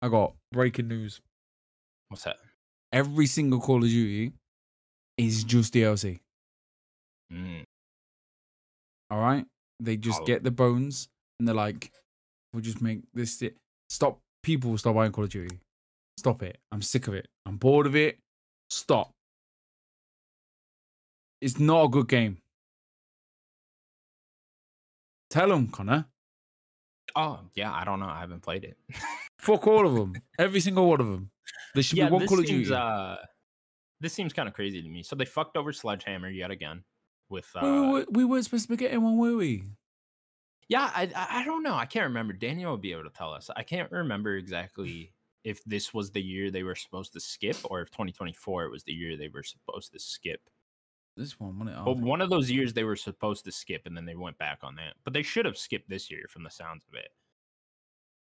[0.00, 1.20] I got breaking news.
[2.08, 2.36] What's that?
[2.94, 4.32] Every single Call of Duty
[5.18, 6.20] is just DLC.
[7.30, 7.64] Mm,
[9.10, 9.44] All right,
[9.80, 11.08] they just of get the bones
[11.38, 11.90] and they're like,
[12.54, 13.56] We'll just make this it.
[13.88, 14.20] Stop.
[14.44, 15.58] People stop buying Call of Duty.
[16.16, 16.58] Stop it.
[16.70, 17.26] I'm sick of it.
[17.44, 18.18] I'm bored of it.
[18.70, 19.10] Stop.
[21.40, 22.38] It's not a good game.
[25.30, 26.06] Tell them, Connor.
[27.16, 28.06] Oh yeah, I don't know.
[28.06, 28.76] I haven't played it.
[29.40, 30.14] Fuck all of them.
[30.38, 31.30] Every single one of them.
[31.74, 32.72] There should yeah, be one Call of Duty.
[32.72, 33.16] uh,
[34.00, 35.02] this seems kind of crazy to me.
[35.02, 36.84] So they fucked over Sledgehammer yet again
[37.34, 39.64] with uh, we, we, we weren't supposed to be getting one, were we?
[40.68, 41.74] Yeah, I I don't know.
[41.74, 42.32] I can't remember.
[42.32, 43.50] Daniel would be able to tell us.
[43.54, 45.12] I can't remember exactly
[45.44, 48.92] if this was the year they were supposed to skip or if 2024 was the
[48.92, 50.40] year they were supposed to skip.
[51.16, 51.70] This one?
[51.84, 54.60] But one of those years they were supposed to skip and then they went back
[54.62, 54.94] on that.
[55.04, 57.10] But they should have skipped this year from the sounds of it.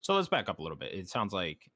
[0.02, 0.94] So let's back up a little bit.
[0.94, 1.70] It sounds like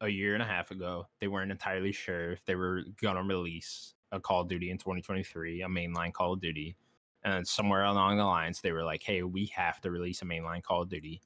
[0.00, 3.22] a year and a half ago they weren't entirely sure if they were going to
[3.22, 6.76] release a Call of Duty in 2023, a mainline Call of Duty.
[7.24, 10.62] And somewhere along the lines, they were like, hey, we have to release a mainline
[10.62, 11.22] Call of Duty.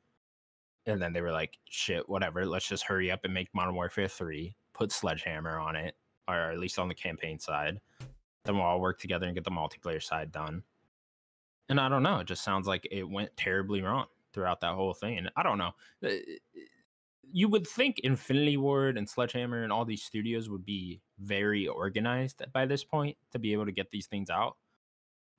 [0.87, 2.47] And then they were like, shit, whatever.
[2.47, 5.97] Let's just hurry up and make Modern Warfare 3, put Sledgehammer on it,
[6.29, 7.79] or at least on the campaign side.
[8.45, 10.63] Then we'll all work together and get the multiplayer side done.
[11.69, 12.21] And I don't know.
[12.21, 15.19] It just sounds like it went terribly wrong throughout that whole thing.
[15.19, 15.73] And I don't know.
[16.03, 16.11] Uh,
[17.31, 22.43] You would think Infinity Ward and Sledgehammer and all these studios would be very organized
[22.53, 24.57] by this point to be able to get these things out.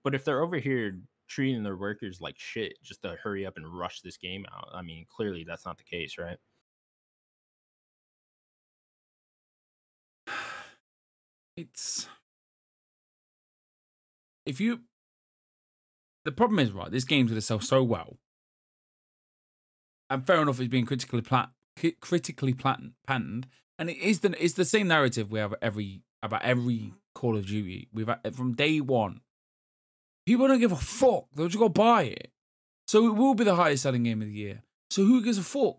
[0.03, 3.67] But if they're over here treating their workers like shit just to hurry up and
[3.67, 6.37] rush this game out, I mean, clearly that's not the case, right?
[11.57, 12.07] it's
[14.45, 14.81] if you
[16.25, 18.17] the problem is right this game's to sell so well
[20.09, 21.49] and fair enough it's being critically plat
[22.01, 22.79] critically plat-
[23.79, 27.47] and it is the it's the same narrative we have every about every call of
[27.47, 27.87] duty.
[27.91, 29.21] We've had from day one
[30.29, 31.25] people don't give a fuck.
[31.33, 32.31] They'll just go buy it.
[32.87, 34.61] So it will be the highest selling game of the year.
[34.91, 35.77] So who gives a fuck?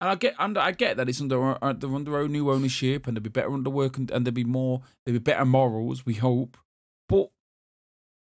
[0.00, 3.06] And I get and I get that it's under uh, they're under own new ownership
[3.06, 6.04] and there'll be better under work and, and there'll be more there'll be better morals.
[6.04, 6.58] We hope,
[7.08, 7.30] but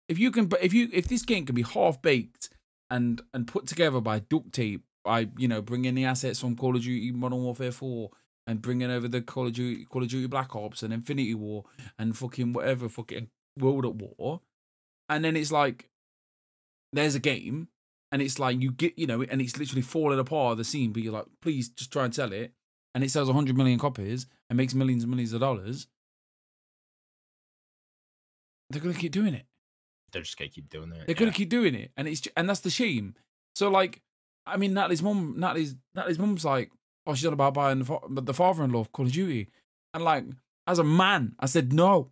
[0.08, 2.48] if you can, if you if this game can be half baked
[2.88, 6.76] and and put together by duct tape, by you know bringing the assets from Call
[6.76, 8.10] of Duty Modern Warfare Four
[8.50, 11.66] and bringing over the Call of Duty Call of Duty Black Ops and Infinity Ward
[12.00, 14.40] and fucking whatever fucking World at War,
[15.08, 15.88] and then it's like
[16.92, 17.68] there's a game
[18.10, 21.00] and it's like you get you know and it's literally falling apart the scene but
[21.00, 22.52] you're like please just try and sell it.
[22.92, 25.86] And it sells 100 million copies and makes millions and millions of dollars.
[28.68, 29.46] They're gonna keep doing it.
[30.10, 31.06] They're just gonna keep doing it.
[31.06, 31.92] they're gonna keep doing it.
[31.96, 33.14] And it's and that's the shame.
[33.54, 34.02] So like
[34.44, 36.72] i mean natalie's mum natalie's natalie's mum's like
[37.06, 39.48] oh she's on about buying the, fa- the father-in-law call of duty
[39.94, 40.24] and like
[40.66, 42.10] as a man i said no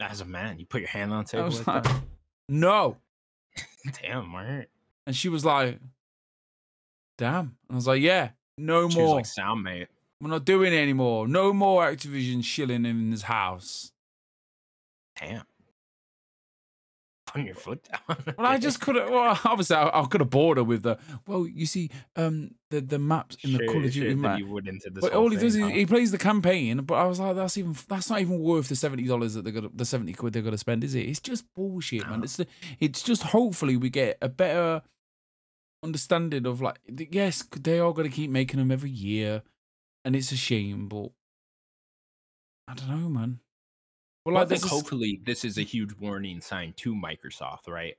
[0.00, 1.48] As a man, you put your hand on the table.
[1.66, 1.94] Like like,
[2.48, 2.96] no?
[4.02, 4.66] Damn, Mark.
[5.06, 5.78] and she was like
[7.18, 9.88] damn and i was like yeah no She more was like sound mate.
[10.20, 11.26] We're not doing it anymore.
[11.26, 13.90] No more Activision shilling in this house.
[15.20, 15.42] Damn.
[17.32, 18.34] Putting your foot down.
[18.38, 19.10] Well, I just couldn't.
[19.10, 20.98] Well, obviously, I, I could have bored her with the.
[21.26, 24.38] Well, you see, um, the the maps in the Sure, Call of Duty that map.
[24.38, 25.68] you would into this But all he does is huh?
[25.68, 26.78] he plays the campaign.
[26.82, 29.52] But I was like, that's even that's not even worth the seventy dollars that they're
[29.52, 31.08] gonna the seventy quid they're gonna spend, is it?
[31.08, 32.22] It's just bullshit, man.
[32.22, 32.46] It's the,
[32.80, 34.82] it's just hopefully we get a better
[35.82, 36.78] understanding of like
[37.10, 39.42] yes, they are gonna keep making them every year,
[40.04, 41.10] and it's a shame, but
[42.68, 43.40] I don't know, man.
[44.24, 47.96] Well, I think this- hopefully this is a huge warning sign to Microsoft, right?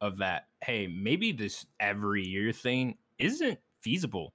[0.00, 4.34] Of that, hey, maybe this every year thing isn't feasible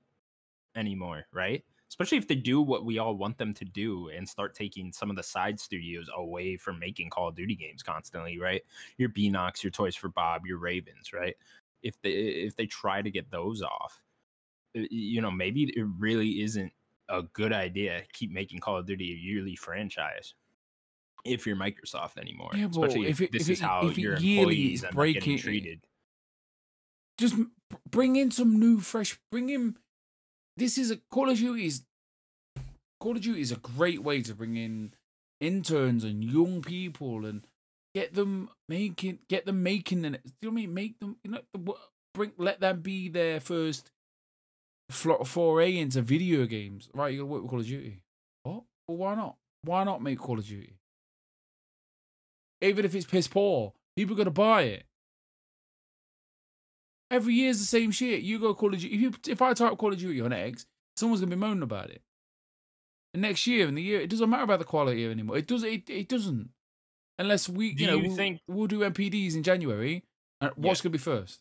[0.76, 1.66] anymore, right?
[1.90, 5.10] Especially if they do what we all want them to do and start taking some
[5.10, 8.64] of the side studios away from making Call of Duty games constantly, right?
[8.98, 11.38] Your Beenox, your Toys for Bob, your Ravens, right?
[11.84, 14.02] If they if they try to get those off,
[14.74, 16.74] you know, maybe it really isn't
[17.10, 20.34] a good idea to keep making Call of Duty a yearly franchise
[21.26, 22.52] if you're Microsoft anymore.
[22.54, 24.84] Yeah, but Especially if, if it- this if is it- how your yearly employees is
[24.84, 25.88] end getting breaking- eh, treated.
[27.20, 27.36] just
[27.90, 29.78] bring in some new fresh bring in
[30.58, 31.84] this is a call of duty is
[33.00, 34.94] call of duty is a great way to bring in
[35.42, 37.46] interns and young people and
[37.94, 40.74] get them making get them making and do you know what i mean?
[40.74, 41.76] Make them you know
[42.14, 43.90] bring let them be their first
[44.92, 46.90] foray into video games.
[46.94, 48.02] Right you gotta work with call of duty.
[48.44, 48.64] What?
[48.88, 49.36] Well why not?
[49.64, 50.74] Why not make call of duty
[52.66, 54.86] even if it's piss poor people are gonna buy it
[57.12, 58.24] Every year's the same shit.
[58.24, 58.96] You go Call of Duty.
[58.96, 60.66] If, you, if I type Call of Duty on X,
[60.98, 62.02] someone's gonna be moaning about it.
[63.14, 65.38] And next year and the year, it doesn't matter about the quality anymore.
[65.38, 65.64] It does.
[65.64, 66.50] It, it doesn't.
[67.20, 70.04] Unless we, Do you know, you we'll, think- we'll do NPDs in January.
[70.42, 70.86] And what's Yeah.
[70.86, 71.40] gonna be first?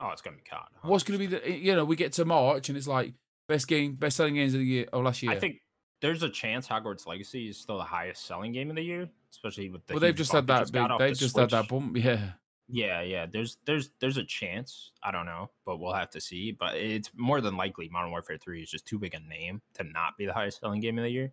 [0.00, 0.68] Oh, it's gonna be COD.
[0.82, 1.50] What's going to be the?
[1.58, 3.12] You know, we get to March and it's like
[3.48, 5.32] best game, best selling games of the year of last year.
[5.32, 5.60] I think
[6.02, 9.70] there's a chance Hogwarts Legacy is still the highest selling game of the year, especially
[9.70, 9.94] with the.
[9.94, 10.60] Well, they've just had that.
[10.60, 11.68] just Big, they've the just had that Switch.
[11.70, 11.96] bump.
[12.04, 12.32] Yeah.
[12.68, 13.26] Yeah, yeah.
[13.30, 14.92] There's there's there's a chance.
[15.02, 16.52] I don't know, but we'll have to see.
[16.52, 19.84] But it's more than likely Modern Warfare 3 is just too big a name to
[19.84, 21.32] not be the highest selling game of the year.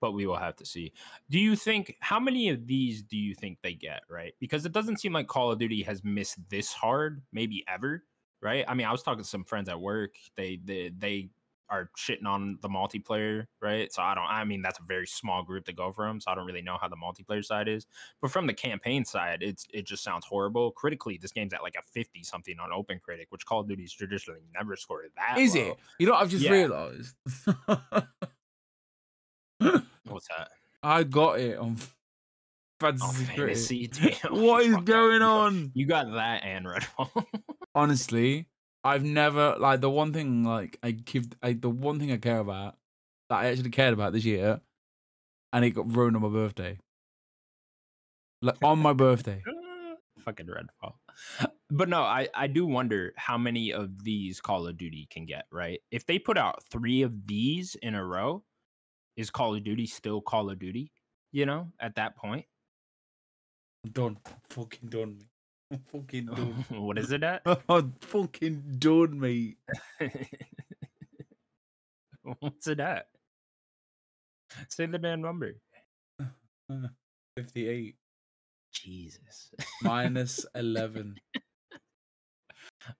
[0.00, 0.92] But we will have to see.
[1.28, 4.32] Do you think how many of these do you think they get, right?
[4.38, 8.04] Because it doesn't seem like Call of Duty has missed this hard, maybe ever,
[8.40, 8.64] right?
[8.68, 10.12] I mean, I was talking to some friends at work.
[10.36, 11.30] They they they
[11.70, 13.92] are shitting on the multiplayer, right?
[13.92, 16.34] So I don't I mean that's a very small group to go from, so I
[16.34, 17.86] don't really know how the multiplayer side is.
[18.20, 20.72] But from the campaign side, it's it just sounds horrible.
[20.72, 23.92] Critically, this game's at like a 50 something on Open Critic, which Call of Duty's
[23.92, 25.38] traditionally never scored that.
[25.38, 25.60] Is low.
[25.62, 25.76] it?
[25.98, 26.52] You know, I've just Yeah.
[26.52, 27.14] realised.
[30.04, 30.48] What's that?
[30.82, 31.76] I got it on
[32.82, 33.36] Oh, Fantasy Critic.
[33.36, 33.86] fantasy.
[34.22, 35.70] Damn, What is going on?
[35.74, 37.24] You got that and Redfall.
[37.74, 38.46] Honestly,
[38.82, 42.38] I've never like the one thing like I give I, the one thing I care
[42.38, 42.76] about
[43.28, 44.60] that I actually cared about this year,
[45.52, 46.78] and it got ruined on my birthday.
[48.42, 49.42] Like on my birthday.
[50.24, 50.94] Fucking Redfall.
[51.70, 55.44] But no, I, I do wonder how many of these Call of Duty can get,
[55.52, 55.80] right?
[55.90, 58.42] If they put out three of these in a row,
[59.16, 60.92] is Call of Duty still Call of Duty?
[61.32, 62.44] You know, at that point?
[63.84, 64.18] I'm done.
[64.50, 65.24] Fucking done me.
[65.24, 65.29] I'm
[65.92, 66.64] fucking done.
[66.70, 67.42] what is it at?
[67.68, 69.58] I'm fucking done, mate.
[72.40, 73.06] What's it at?
[74.68, 75.54] Say the damn number.
[77.36, 77.96] 58
[78.72, 79.50] Jesus.
[79.82, 81.16] minus 11.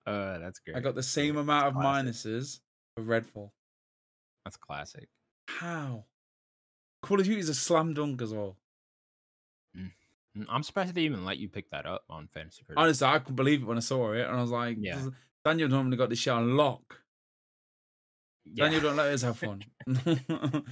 [0.05, 0.77] Uh, that's great.
[0.77, 2.59] I got the same amount of minuses
[2.95, 3.51] for Redfall.
[4.45, 5.07] That's classic.
[5.47, 6.05] How?
[7.01, 8.57] Call of Duty is a slam dunk as well.
[10.37, 12.79] Mm, I'm surprised they even let you pick that up on Fantasy Critic.
[12.81, 15.09] Honestly, I couldn't believe it when I saw it, and I was like, Yeah.
[15.43, 16.99] Daniel normally got this shit on lock.
[18.45, 18.65] Yeah.
[18.65, 19.63] Daniel don't let us have fun.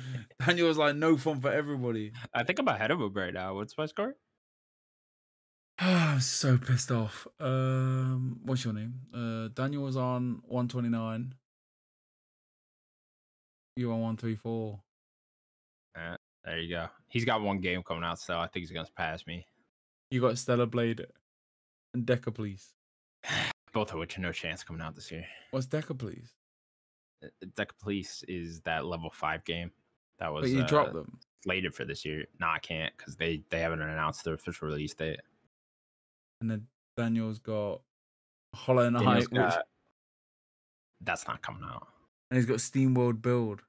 [0.46, 2.12] Daniel was like, no fun for everybody.
[2.34, 3.56] I think I'm ahead of him right now.
[3.56, 4.16] What's my score?
[5.80, 7.28] I'm so pissed off.
[7.40, 8.94] Um, what's your name?
[9.14, 11.34] Uh, Daniel was on 129.
[13.76, 14.80] You on 134.
[16.46, 16.88] There you go.
[17.10, 19.46] He's got one game coming out so I think he's gonna pass me.
[20.12, 21.06] You got Stellar Blade
[21.94, 22.68] and Decapolice.
[23.74, 25.26] Both of which are no chance coming out this year.
[25.52, 26.30] What's Decapolice?
[27.24, 29.72] Uh, Decapolice is that level five game
[30.20, 31.20] that was But you uh, dropped them.
[31.44, 32.26] slated for this year.
[32.40, 35.20] No, I can't because they they haven't announced their official release date.
[36.42, 37.82] And then Daniel's got
[38.56, 39.68] Hollow Knight, Daniel's which, got-
[41.02, 41.88] that's not coming out.
[42.32, 43.62] and he's got Steam World Build.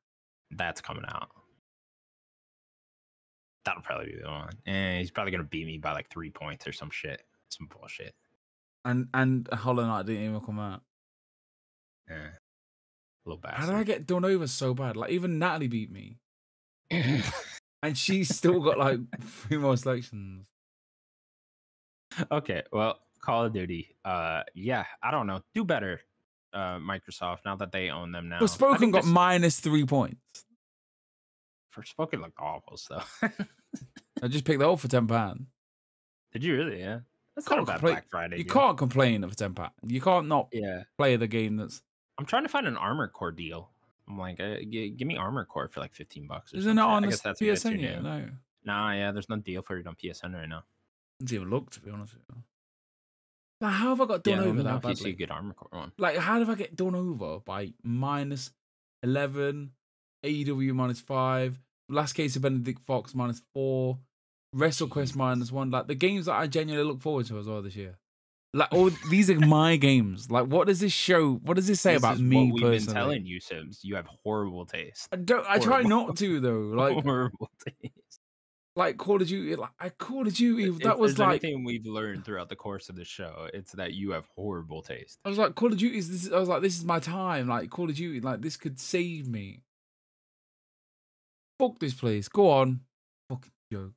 [0.52, 1.28] That's coming out.
[3.70, 4.50] That'll probably be the one.
[4.66, 7.22] And he's probably gonna beat me by like three points or some shit.
[7.50, 8.14] Some bullshit.
[8.85, 10.83] And and Hollow Knight didn't even come out.
[12.09, 12.30] Yeah.
[13.24, 13.61] Little bastard.
[13.61, 14.96] How did I get done over so bad?
[14.96, 16.18] Like even Natalie beat me,
[16.90, 20.46] and she's still got like three more selections.
[22.33, 23.94] okay, well, Call of Duty.
[24.04, 25.42] Uh, yeah, I don't know.
[25.54, 26.00] Do better,
[26.52, 27.44] uh, Microsoft.
[27.44, 28.38] Now that they own them now.
[28.40, 30.18] I Spoken got minus three points.
[31.74, 33.22] Forspoken looked awful stuff.
[34.22, 35.46] I just picked that up for ten pound.
[36.33, 36.80] Did you really?
[36.80, 37.00] Yeah.
[37.37, 38.38] That's Can't not a bad complain- Black Friday.
[38.38, 38.52] You deal.
[38.52, 39.70] can't complain for ten pound.
[39.85, 40.83] You can't not Yeah.
[40.98, 41.83] play the game that's.
[42.18, 43.70] I'm trying to find an Armored Core deal.
[44.09, 46.52] I'm like, uh, g- give me Armored Core for like 15 bucks.
[46.52, 48.02] Isn't it on I the guess that's a bit too PSN yet?
[48.02, 48.28] No,
[48.64, 50.64] Nah, yeah, there's no deal for it on PSN right now.
[51.20, 52.42] didn't even look to be honest with you.
[53.61, 55.12] Like, how have I got done yeah, over that if you badly?
[55.12, 55.92] good Armored Core one.
[55.98, 58.50] Like, how did I get done over by minus
[59.02, 59.72] eleven,
[60.24, 63.98] AEW minus five, Last Case of Benedict Fox minus four,
[64.54, 65.70] WrestleQuest minus one?
[65.70, 67.96] Like the games that I genuinely look forward to as well this year.
[68.52, 70.28] Like all these are my games.
[70.30, 71.35] Like, what does this show?
[71.35, 72.87] What does this say This about me what we've personally?
[72.87, 73.80] been telling you, Sims.
[73.85, 75.09] You have horrible taste.
[75.12, 75.46] I don't.
[75.48, 76.61] I try not to though.
[76.74, 77.94] Like, horrible taste.
[78.74, 79.54] like Call of Duty.
[79.54, 80.64] Like, I Call of Duty.
[80.64, 81.44] If That was there's like.
[81.44, 83.48] anything we've learned throughout the course of the show.
[83.54, 85.21] It's that you have horrible taste.
[85.25, 85.96] I was like, Call of Duty.
[85.98, 86.33] Is this?
[86.33, 87.46] I was like, this is my time.
[87.46, 88.21] Like Call of Duty.
[88.21, 89.62] Like this could save me.
[91.61, 92.27] Fuck this place.
[92.27, 92.81] Go on.
[93.29, 93.92] Fucking joke.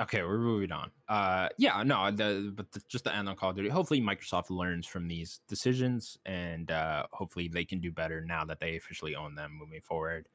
[0.00, 0.90] Okay, we're moving on.
[1.10, 3.68] Uh, yeah, no, the, but the, just to end on Call of Duty.
[3.68, 8.60] Hopefully, Microsoft learns from these decisions, and uh, hopefully, they can do better now that
[8.60, 10.26] they officially own them moving forward.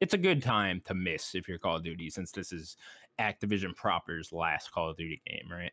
[0.00, 2.76] It's a good time to miss if you're Call of Duty, since this is
[3.20, 5.72] Activision proper's last Call of Duty game, right?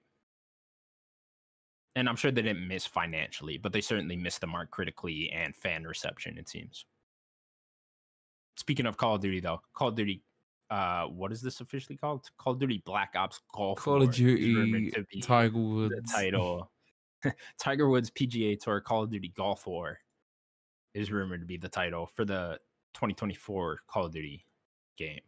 [1.95, 5.55] And I'm sure they didn't miss financially, but they certainly missed the mark critically and
[5.55, 6.37] fan reception.
[6.37, 6.85] It seems.
[8.55, 10.21] Speaking of Call of Duty, though, Call of Duty
[10.73, 14.15] uh what is this officially called call of duty black ops golf Call War of
[14.15, 14.91] Duty.
[15.21, 16.11] Tiger the Woods.
[16.11, 16.71] title
[17.59, 19.99] Tiger Woods PGA Tour Call of Duty Golf War
[20.93, 22.59] is rumored to be the title for the
[22.95, 24.45] 2024 Call of Duty
[24.97, 25.21] game,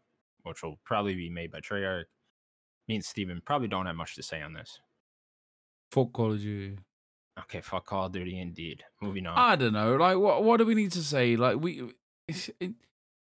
[0.43, 2.05] which will probably be made by Treyarch.
[2.87, 4.79] Me and Steven probably don't have much to say on this.
[5.91, 6.77] Fuck Call of Duty.
[7.39, 8.83] Okay, fuck Call of Duty indeed.
[9.01, 9.37] Moving on.
[9.37, 9.95] I don't know.
[9.95, 11.35] Like, what what do we need to say?
[11.35, 11.91] Like, we
[12.27, 12.73] it,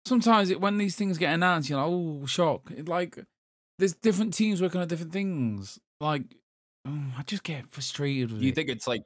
[0.05, 2.71] sometimes it, when these things get announced, you're like, oh, shock.
[2.77, 3.19] It, like,
[3.79, 5.79] there's different teams working on different things.
[6.01, 6.37] Like,
[6.87, 8.55] oh, I just get frustrated with you it.
[8.55, 9.05] think it's like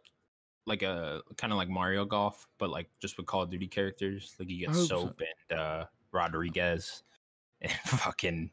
[0.67, 4.35] like a kind of like Mario Golf, but like just with Call of Duty characters?
[4.39, 5.01] Like you get hope so.
[5.01, 7.03] Soap and uh Rodriguez
[7.61, 8.51] and fucking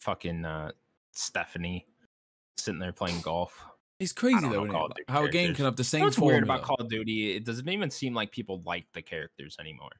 [0.00, 0.72] fucking uh
[1.12, 1.86] Stephanie
[2.56, 3.64] sitting there playing golf.
[4.00, 4.72] it's crazy though, know innit?
[4.72, 6.76] Call of Like, Duty how a game can have the same What's weird about Call
[6.78, 7.36] of Duty?
[7.36, 9.90] It doesn't even seem like people like the characters anymore.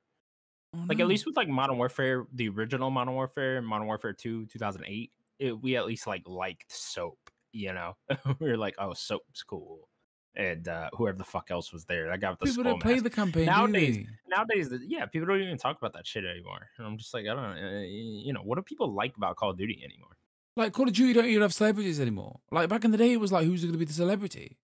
[0.75, 1.05] Oh, Like no.
[1.05, 5.53] at least with like Modern Warfare, the original Modern Warfare, Modern Warfare 2, 2008, it,
[5.61, 7.19] we at least like liked Soap,
[7.53, 7.97] you know?
[8.41, 9.89] we were like, oh, Soap's cool.
[10.35, 12.09] And uh whoever the fuck else was there.
[12.09, 13.45] That guy with the people don't play the campaign.
[13.47, 16.71] Nowadays- Nowadays, yeah, people don't even talk about that shit anymore.
[16.79, 19.51] And I'm just like, I don't uh, you know, what do people like about Call
[19.51, 20.17] of Duty anymore?
[20.57, 22.41] like Call of Duty don't even have celebrities anymore.
[22.51, 24.57] Like back in the day, it was like, who's going to be the celebrity?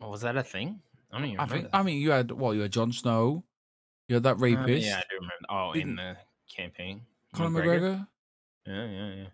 [0.00, 0.80] Oh, was that a thing?
[1.12, 1.64] I don't even I think.
[1.64, 1.76] that.
[1.76, 2.52] I mean, you had what?
[2.52, 3.42] You had Jon Snow.
[4.08, 5.46] You had that Uh, rapist, yeah, I do remember.
[5.50, 6.16] Oh, in the
[6.54, 7.02] campaign.
[7.34, 8.08] Conor McGregor.
[8.66, 9.26] Yeah, yeah, yeah.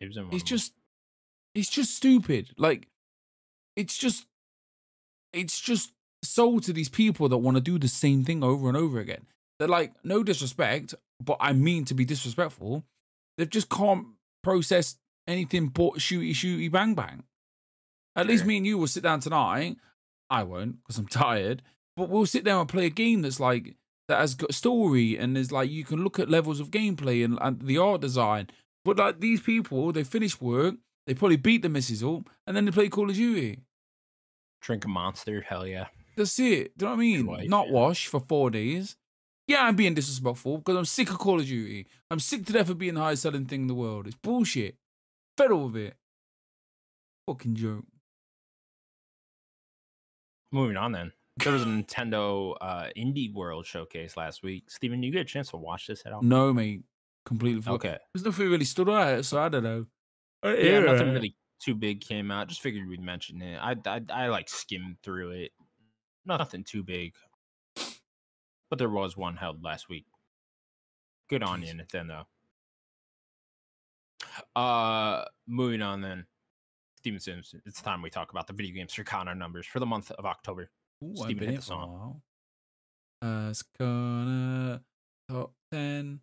[0.00, 0.72] He was in It's just,
[1.54, 2.50] it's just stupid.
[2.56, 2.88] Like,
[3.74, 4.26] it's just,
[5.32, 5.92] it's just
[6.22, 9.26] sold to these people that want to do the same thing over and over again.
[9.58, 12.84] They're like, no disrespect, but I mean to be disrespectful.
[13.38, 14.06] They just can't
[14.42, 14.96] process
[15.26, 17.24] anything but shooty, shooty, bang, bang.
[18.14, 19.76] At least me and you will sit down tonight.
[20.30, 21.62] I won't because I'm tired.
[21.98, 23.74] But we'll sit down and play a game that's like
[24.06, 27.36] that has got story and there's like you can look at levels of gameplay and,
[27.42, 28.48] and the art design.
[28.84, 30.76] But like these people, they finish work,
[31.08, 33.62] they probably beat the missus up, and then they play Call of Duty.
[34.60, 35.40] drink a monster.
[35.40, 35.86] Hell yeah.
[36.16, 36.78] That's it.
[36.78, 37.26] Do you know what I mean?
[37.26, 37.72] wife, Not yeah.
[37.72, 38.96] wash for four days.
[39.48, 41.88] Yeah, I'm being disrespectful because I'm sick of Call of Duty.
[42.12, 44.06] I'm sick to death of being the highest selling thing in the world.
[44.06, 44.76] It's bullshit.
[45.36, 45.96] Fed up with it.
[47.26, 47.84] Fucking joke.
[50.52, 51.12] Moving on then.
[51.42, 54.70] There was a Nintendo uh, Indie World showcase last week.
[54.70, 56.22] Steven, you get a chance to watch this at all?
[56.22, 56.82] No, mate.
[57.24, 57.62] Completely.
[57.70, 57.98] Okay.
[58.14, 59.86] There's nothing really stood out, so I don't know.
[60.44, 62.48] Uh, Yeah, nothing really too big came out.
[62.48, 63.58] Just figured we'd mention it.
[63.58, 65.52] I, I I like skimmed through it.
[66.24, 67.14] Nothing too big.
[68.70, 70.06] But there was one held last week.
[71.28, 72.24] Good on you, Nintendo.
[74.54, 76.26] Uh moving on then.
[76.96, 80.10] Steven Sims, it's time we talk about the video game Circana numbers for the month
[80.12, 80.70] of October.
[81.04, 82.22] Ooh, been hit song.
[83.22, 84.80] Uh, it's gonna
[85.28, 86.20] top 10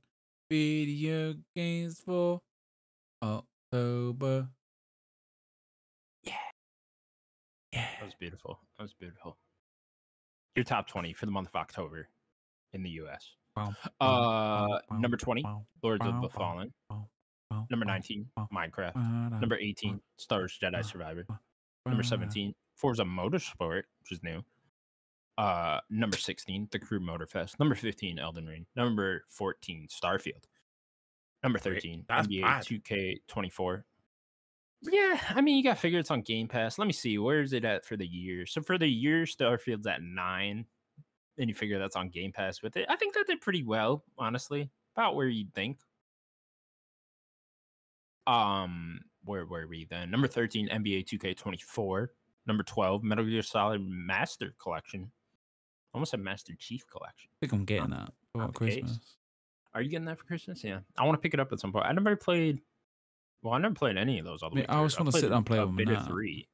[0.49, 2.41] video games for
[3.21, 4.49] October.
[6.23, 6.33] Yeah.
[7.71, 7.87] Yeah.
[7.99, 8.59] That was beautiful.
[8.77, 9.37] That was beautiful.
[10.55, 12.07] Your top 20 for the month of October
[12.73, 13.29] in the US.
[13.57, 13.73] Wow.
[14.01, 15.43] Uh number 20,
[15.83, 16.73] Lords of the Fallen.
[17.69, 18.95] Number 19, bow, Minecraft.
[19.39, 21.25] Number 18, Star Wars Jedi Survivor.
[21.85, 24.43] Number 17, Forza Motorsport, which is new.
[25.37, 27.59] Uh, number 16, The Crew Motorfest.
[27.59, 28.65] Number 15, Elden Ring.
[28.75, 30.45] Number 14, Starfield.
[31.43, 32.63] Number 13, that's NBA bad.
[32.63, 33.83] 2K24.
[34.81, 36.77] Yeah, I mean, you got to figure it's on Game Pass.
[36.77, 38.45] Let me see, where is it at for the year?
[38.45, 40.65] So for the year, Starfield's at nine.
[41.37, 42.85] Then you figure that's on Game Pass with it.
[42.89, 44.69] I think that did pretty well, honestly.
[44.95, 45.79] About where you'd think.
[48.27, 50.09] Um, where were we then?
[50.09, 52.07] Number 13, NBA 2K24.
[52.47, 55.11] Number 12, Metal Gear Solid Master Collection.
[55.95, 57.29] Almost a Master Chief Collection.
[57.31, 58.73] I think I'm getting that for the case.
[58.75, 58.99] Christmas.
[59.73, 60.63] Are you getting that for Christmas?
[60.63, 60.79] Yeah.
[60.97, 61.85] I want to pick it up at some point.
[61.85, 62.61] I never played.
[63.41, 64.67] Well, I never played any of those all the Me- way.
[64.67, 66.47] I always wanna sit down and play a with 'em bit of three.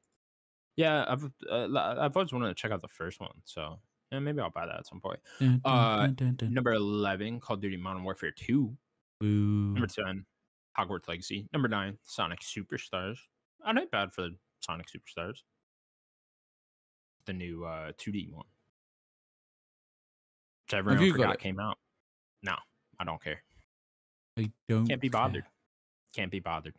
[0.76, 1.68] Yeah, I've uh,
[2.00, 3.78] I've always wanted to check out the first one, so
[4.10, 5.20] yeah, maybe I'll buy that at some point.
[5.40, 6.38] Dun, dun, Uh, dun.
[6.54, 8.76] Number eleven, Call of Duty Modern Warfare Two.
[9.20, 9.72] Boo.
[9.74, 10.24] Number ten,
[10.78, 11.48] Hogwarts Legacy.
[11.52, 13.18] Number nine, Sonic Superstars.
[13.66, 14.28] Oh, not bad for
[14.60, 15.42] Sonic Superstars.
[17.26, 18.46] The new uh 2D one.
[20.72, 21.78] Which everyone you got forgot came out.
[22.42, 22.54] No,
[22.98, 23.42] I don't care.
[24.38, 25.20] I don't Can't be care.
[25.20, 25.44] bothered.
[26.14, 26.74] Can't be bothered.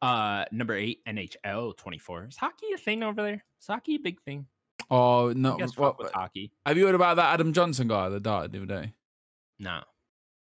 [0.00, 2.26] Uh number eight, NHL 24.
[2.30, 3.44] Is hockey a thing over there?
[3.60, 4.46] Is hockey a big thing?
[4.90, 5.56] Oh no!
[5.76, 6.50] What- with hockey?
[6.66, 8.94] have you heard about that Adam Johnson guy that died the other day?
[9.58, 9.80] No.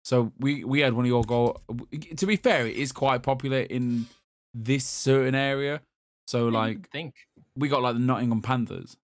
[0.04, 1.62] So we we had one of your goal.
[2.18, 4.06] To be fair, it is quite popular in
[4.54, 5.82] this certain area.
[6.28, 7.16] So like think.
[7.56, 8.98] we got like the Nottingham Panthers.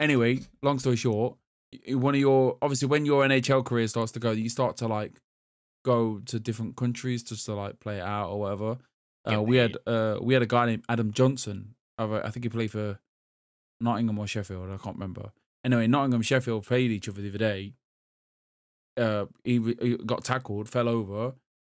[0.00, 1.36] Anyway, long story short,
[1.88, 5.20] one of your obviously when your NHL career starts to go, you start to like
[5.84, 8.78] go to different countries just to like play it out or whatever.
[9.30, 11.74] Uh, we had uh, we had a guy named Adam Johnson.
[11.98, 12.98] I think he played for
[13.80, 14.70] Nottingham or Sheffield.
[14.70, 15.32] I can't remember.
[15.64, 17.74] Anyway, Nottingham Sheffield played each other the other day.
[18.96, 21.34] Uh, he, he got tackled, fell over,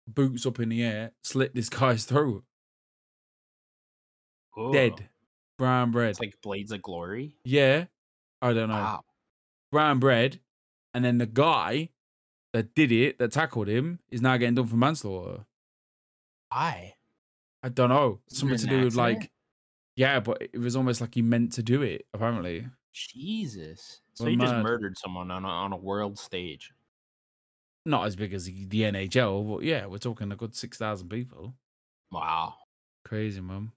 [0.06, 2.44] boots up in the air, slit this guy's throat,
[4.58, 4.72] Ooh.
[4.72, 5.08] dead,
[5.56, 6.10] brown bread.
[6.10, 7.36] It's like Blades of Glory.
[7.44, 7.84] yeah,
[8.42, 9.04] I don't know, Wow.
[9.70, 10.40] Brown bread,
[10.94, 11.90] and then the guy
[12.52, 15.44] that did it, that tackled him, is now getting done for manslaughter.
[16.50, 16.94] Why?
[17.62, 19.20] I don't know, something to do with accident?
[19.20, 19.30] like,
[19.96, 22.06] yeah, but it was almost like he meant to do it.
[22.14, 24.00] Apparently, Jesus.
[24.14, 24.62] So you just mad.
[24.62, 26.72] murdered someone on a, on a world stage.
[27.84, 31.08] not as big as the the NHL, but yeah, we're talking a good six thousand
[31.08, 31.54] people.
[32.10, 32.54] Wow.
[33.04, 33.72] Crazy, man.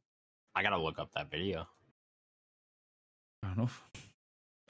[0.56, 1.68] I gotta look up that video.
[3.44, 3.84] Fair enough.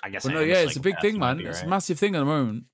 [0.03, 0.23] I guess.
[0.23, 1.37] But I no, yeah, it's a big thing, man.
[1.37, 2.65] be It's a massive thing at the moment.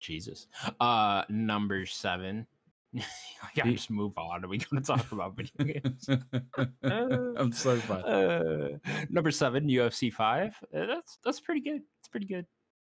[0.00, 0.46] Jesus.
[0.80, 2.46] Uh, number seven.
[2.96, 4.44] I gotta just move on.
[4.44, 6.08] Are we gonna talk about video games?
[6.84, 8.04] I'm so bad.
[8.04, 8.68] Uh,
[9.08, 10.54] number seven, UFC five.
[10.74, 11.82] Uh, that's that's pretty good.
[12.00, 12.46] It's pretty good.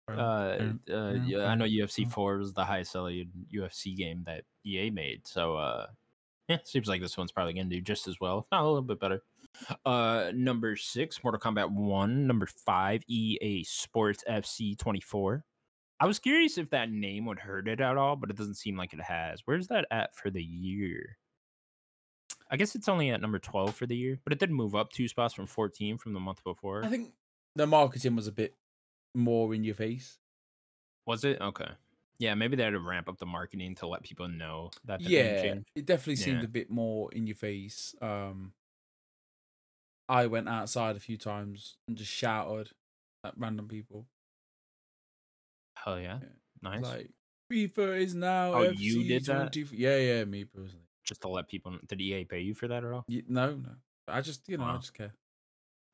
[0.09, 4.90] Uh, uh, yeah, I know UFC four was the highest selling UFC game that EA
[4.90, 5.26] made.
[5.26, 5.86] So uh,
[6.49, 8.82] yeah, seems like this one's probably gonna do just as well, if not a little
[8.82, 9.22] bit better.
[9.84, 12.26] Uh, number six, Mortal Kombat one.
[12.26, 15.44] Number five, EA Sports FC twenty four.
[15.98, 18.76] I was curious if that name would hurt it at all, but it doesn't seem
[18.76, 19.40] like it has.
[19.46, 21.16] Where's that at for the year?
[22.50, 24.92] I guess it's only at number 12 for the year, but it did move up
[24.92, 26.84] two spots from 14 from the month before.
[26.84, 27.12] I think
[27.57, 28.54] the marketing was a bit
[29.14, 30.18] more in your face.
[31.07, 31.40] Was it?
[31.40, 31.70] Okay.
[32.18, 35.11] Yeah, maybe they had to ramp up the marketing to let people know that the
[35.11, 36.44] Yeah, it definitely seemed Yeah.
[36.44, 37.94] a bit more in your face.
[38.02, 38.52] Um,
[40.09, 42.70] I went outside a few times and just shouted
[43.24, 44.07] at random people.
[45.74, 46.18] Hell yeah.
[46.22, 46.28] Yeah.
[46.62, 46.82] Nice.
[46.82, 47.11] Like
[47.52, 48.52] FIFA is now.
[48.54, 49.57] Oh, you FC did that?
[49.72, 50.82] Yeah, yeah, me personally.
[51.04, 53.04] Just to let people did EA pay you for that at all?
[53.09, 53.70] Ye- No, no.
[54.09, 55.14] I just, you know, I just care.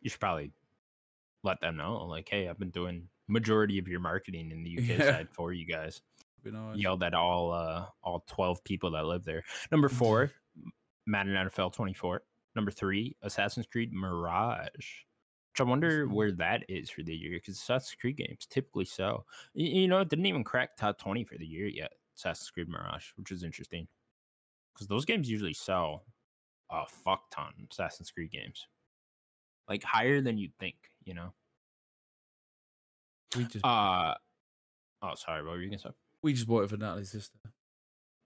[0.00, 0.52] You should probably
[1.44, 2.04] let them know.
[2.06, 5.10] Like, hey, I've been doing majority of your marketing in the UK Yeah.
[5.16, 6.00] side for you guys.
[6.44, 9.42] You know, Yelled at all uh all 12 people that live there.
[9.70, 10.30] Number four.
[11.06, 12.22] Madden NFL 24.
[12.54, 14.74] Number three, Assassin's Creed Mirage.
[15.52, 16.12] Which I wonder Mhm.
[16.12, 19.26] where that is for the year because Assassin's Creed games typically sell.
[19.54, 21.92] Y- You know, it didn't even crack top 20 for the year yet.
[22.16, 23.86] Assassin's Creed Mirage, which is interesting
[24.72, 26.06] because those games usually sell
[26.70, 27.66] a fuck ton.
[27.70, 28.66] Assassin's Creed games,
[29.68, 30.90] like higher than you'd think.
[31.04, 31.34] You know.
[33.36, 34.14] we just Uh
[35.02, 35.42] oh, sorry.
[35.42, 35.90] What were you gonna say?
[36.22, 37.38] we just bought it for Natalie's sister.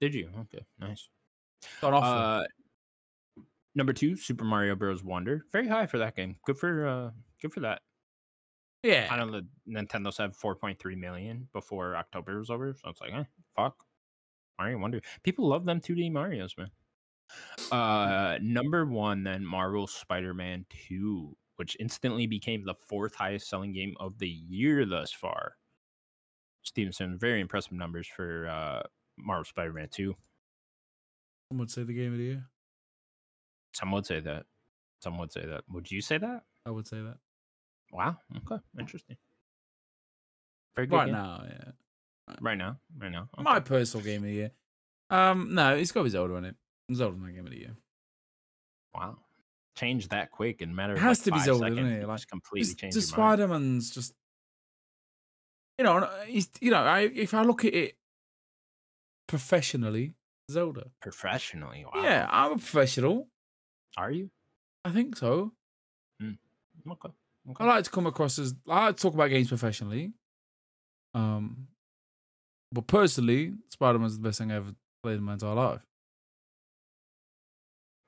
[0.00, 0.30] Did you?
[0.40, 1.08] Okay, nice.
[1.80, 2.04] Got off.
[2.04, 2.44] Uh,
[3.76, 5.04] number two, Super Mario Bros.
[5.04, 6.36] Wonder, very high for that game.
[6.44, 7.10] Good for uh,
[7.40, 7.82] good for that.
[8.82, 9.08] Yeah.
[9.10, 13.12] I yeah, know the Nintendo said 4.3 million before October was over, so it's like,
[13.12, 13.24] eh,
[13.56, 13.74] fuck.
[14.58, 15.00] Mario Wonder.
[15.22, 16.70] People love them 2D Mario's, man.
[17.72, 23.94] Uh, number one, then Marvel Spider-Man 2, which instantly became the fourth highest selling game
[23.98, 25.54] of the year thus far.
[26.62, 28.82] Stevenson, very impressive numbers for uh,
[29.18, 30.14] Marvel Spider-Man 2.
[31.50, 32.46] some would say the game of the year.
[33.76, 34.44] Some would say that.
[35.02, 35.64] Some would say that.
[35.70, 36.44] Would you say that?
[36.64, 37.18] I would say that
[37.92, 38.16] Wow.
[38.38, 38.60] Okay.
[38.80, 39.16] Interesting.
[40.74, 40.96] Very good.
[40.96, 41.14] right game.
[41.14, 41.44] now.
[41.46, 42.78] Yeah, Right now.
[42.98, 43.28] Right now.
[43.34, 43.42] Okay.
[43.42, 44.50] my personal game of the year.
[45.10, 46.56] Um, no, it's got to be Zelda on it.
[46.94, 47.76] Zelda my game of the year.
[48.94, 49.18] Wow.
[49.76, 51.76] Change that quick in matter It has like to be Zelda, seconds.
[51.76, 52.08] doesn't it?
[52.08, 53.08] Like, just completely Just, change just.
[53.10, 54.14] Spider Man's just,
[55.78, 57.96] you know, he's you know, I if I look at it
[59.28, 60.14] professionally,
[60.50, 60.86] Zelda.
[61.02, 61.84] Professionally.
[61.84, 62.02] Wow.
[62.02, 63.28] Yeah, I'm a professional.
[63.96, 64.30] Are you?
[64.84, 65.52] I think so.
[66.22, 67.08] Okay.
[67.50, 67.64] Okay.
[67.64, 70.12] I like to come across as I like talk about games professionally.
[71.14, 71.68] Um,
[72.72, 75.80] but personally, Spider Man's the best thing I ever played in my entire life.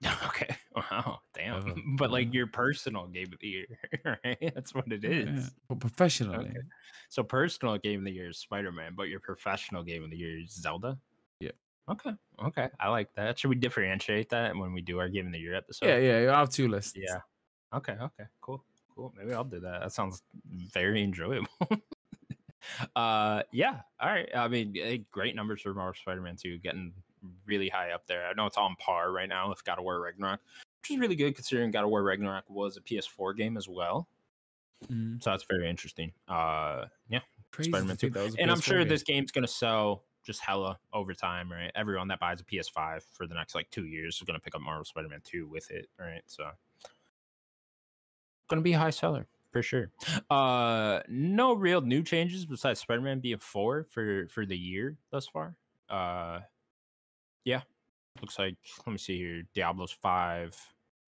[0.26, 0.57] okay.
[0.74, 1.20] Wow.
[1.34, 1.57] Damn.
[1.57, 1.74] Ever.
[1.99, 3.66] But like your personal game of the year,
[4.05, 4.53] right?
[4.55, 5.45] That's what it is.
[5.45, 5.51] Yeah.
[5.68, 6.57] But professionally, Okay.
[7.09, 10.16] So personal game of the year is Spider Man, but your professional game of the
[10.16, 10.99] year is Zelda.
[11.89, 12.11] Okay.
[12.45, 12.68] Okay.
[12.78, 13.39] I like that.
[13.39, 15.86] Should we differentiate that when we do our game of the year episode?
[15.86, 16.95] yeah, yeah, I have two lists.
[16.97, 17.20] Yeah.
[17.74, 17.93] Okay.
[17.93, 18.24] Okay.
[18.41, 18.62] Cool.
[18.95, 19.14] Cool.
[19.16, 19.80] Maybe I'll do that.
[19.82, 20.22] That sounds
[20.72, 21.49] very enjoyable.
[22.97, 23.80] uh, yeah.
[24.01, 24.28] All right.
[24.34, 26.93] I mean, eh, great numbers for Marvel Spider-Man 2, getting
[27.47, 28.26] really high up there.
[28.26, 30.41] I know it's on par right now with God of War Ragnarok,
[30.82, 34.09] which is really good considering God of War Ragnarok was a PS4 game as well.
[34.91, 36.12] Mm, So that's very interesting.
[36.28, 37.20] Uh, yeah.
[37.53, 38.89] Spider-Man to think that was a And I'm sure game.
[38.89, 41.72] this game's gonna sell just hella over time, right?
[41.74, 44.60] Everyone that buys a PS5 for the next like two years is gonna pick up
[44.60, 46.20] Marvel Spider-Man 2 with it, right?
[46.26, 46.50] So
[48.46, 49.90] gonna be a high seller for sure.
[50.28, 55.56] Uh no real new changes besides Spider-Man being four for for the year thus far.
[55.88, 56.40] Uh
[57.44, 57.62] yeah.
[58.20, 58.56] looks like
[58.86, 59.44] let me see here.
[59.54, 60.54] Diablo's five,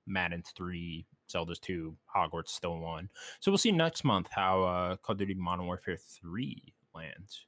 [0.06, 3.10] Madden three, Zelda's two, Hogwarts still one.
[3.40, 7.44] So we'll see next month how uh, Call of Duty Modern Warfare three lands.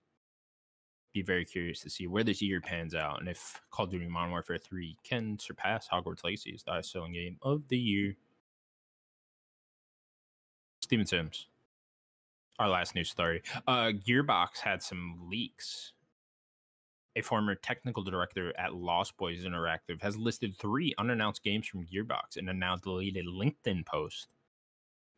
[1.13, 4.09] Be very curious to see where this year pans out and if Call of Duty
[4.09, 8.17] Modern Warfare three can surpass Hogwarts Legacy as the highest selling game of the year.
[10.81, 11.49] Steven Sims.
[12.59, 13.43] Our last news story.
[13.67, 15.93] Uh, Gearbox had some leaks
[17.17, 22.37] a former technical director at Lost Boys Interactive, has listed three unannounced games from Gearbox
[22.37, 24.29] in a now deleted LinkedIn post.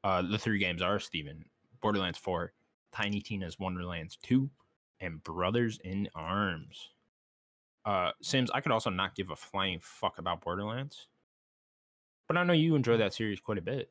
[0.03, 1.45] Uh, the three games are Steven,
[1.81, 2.53] Borderlands 4,
[2.93, 4.51] Tiny Tina's Wonderlands 2,
[5.01, 6.91] and Brothers in Arms.
[7.85, 11.09] Uh, Sims, I could also not give a flying fuck about Borderlands,
[12.29, 13.91] but I know you enjoy that series quite a bit.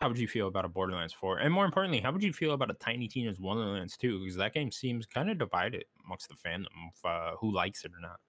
[0.00, 1.38] How would you feel about a Borderlands 4?
[1.38, 4.20] And more importantly, how would you feel about a Tiny Tina's Wonderlands 2?
[4.20, 7.92] Because that game seems kind of divided amongst the fandom of uh, who likes it
[7.92, 8.20] or not.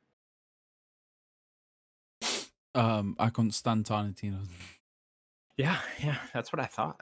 [2.74, 4.40] Um, I couldn't stand Tiny Tina.
[5.58, 7.02] Yeah, yeah, that's what I thought.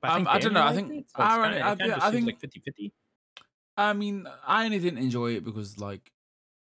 [0.00, 2.02] But Um, I don't know, I think- it, so I kinda- I it kinda think-
[2.02, 2.92] I think- like 50 50.
[3.78, 6.10] I mean, I only didn't enjoy it because like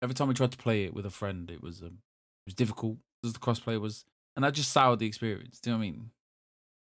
[0.02, 1.98] every time we tried to play it with a friend, it was um,
[2.46, 4.04] it was difficult because the crossplay was,
[4.36, 5.58] and that just soured the experience.
[5.60, 6.10] Do you know what I mean?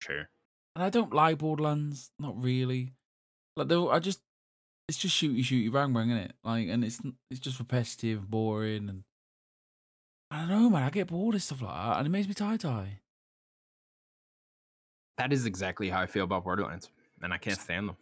[0.02, 0.30] Sure.
[0.76, 2.94] And I don't like Borderlands, not really.
[3.58, 4.22] Like though, I just
[4.88, 6.34] it's just shooty shooty bang bang in it.
[6.46, 9.04] Like, and it's it's just repetitive, boring, and
[10.32, 10.84] I don't know, man.
[10.84, 13.00] I get bored of stuff like that, and it makes me tie tie.
[15.18, 16.90] That is exactly how I feel about Borderlands,
[17.22, 17.98] and I can't stand them.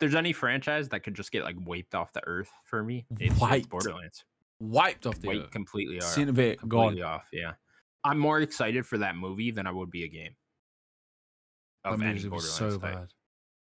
[0.00, 3.38] There's any franchise that could just get like wiped off the earth for me, it's.
[3.68, 4.24] Borderlands.
[4.60, 5.50] Wiped off the Wiped earth.
[5.50, 6.04] completely off.
[6.08, 7.10] Seen a bit completely gone.
[7.14, 7.24] off.
[7.32, 7.52] Yeah,
[8.04, 10.34] I'm more excited for that movie than I would be a game.
[11.84, 12.80] That Of any Borderlands so type.
[12.94, 13.08] bad.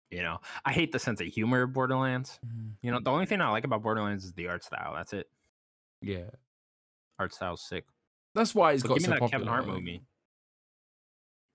[0.10, 2.40] You know, I hate the sense of humor of Borderlands.
[2.46, 4.94] Mm, You know, the only thing I like about Borderlands is the art style.
[4.96, 5.30] That's it.
[6.02, 6.30] Yeah,
[7.20, 7.86] Art style's sick.
[8.36, 9.40] that's why it's But got give me so that popular.
[9.40, 10.02] Kevin Hart like- movie.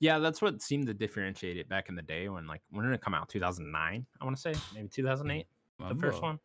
[0.03, 2.93] Yeah, that's what seemed to differentiate it back in the day when like when did
[2.93, 3.29] it come out?
[3.29, 5.47] 2009, I want to say, maybe 2008,
[5.79, 6.41] the first one.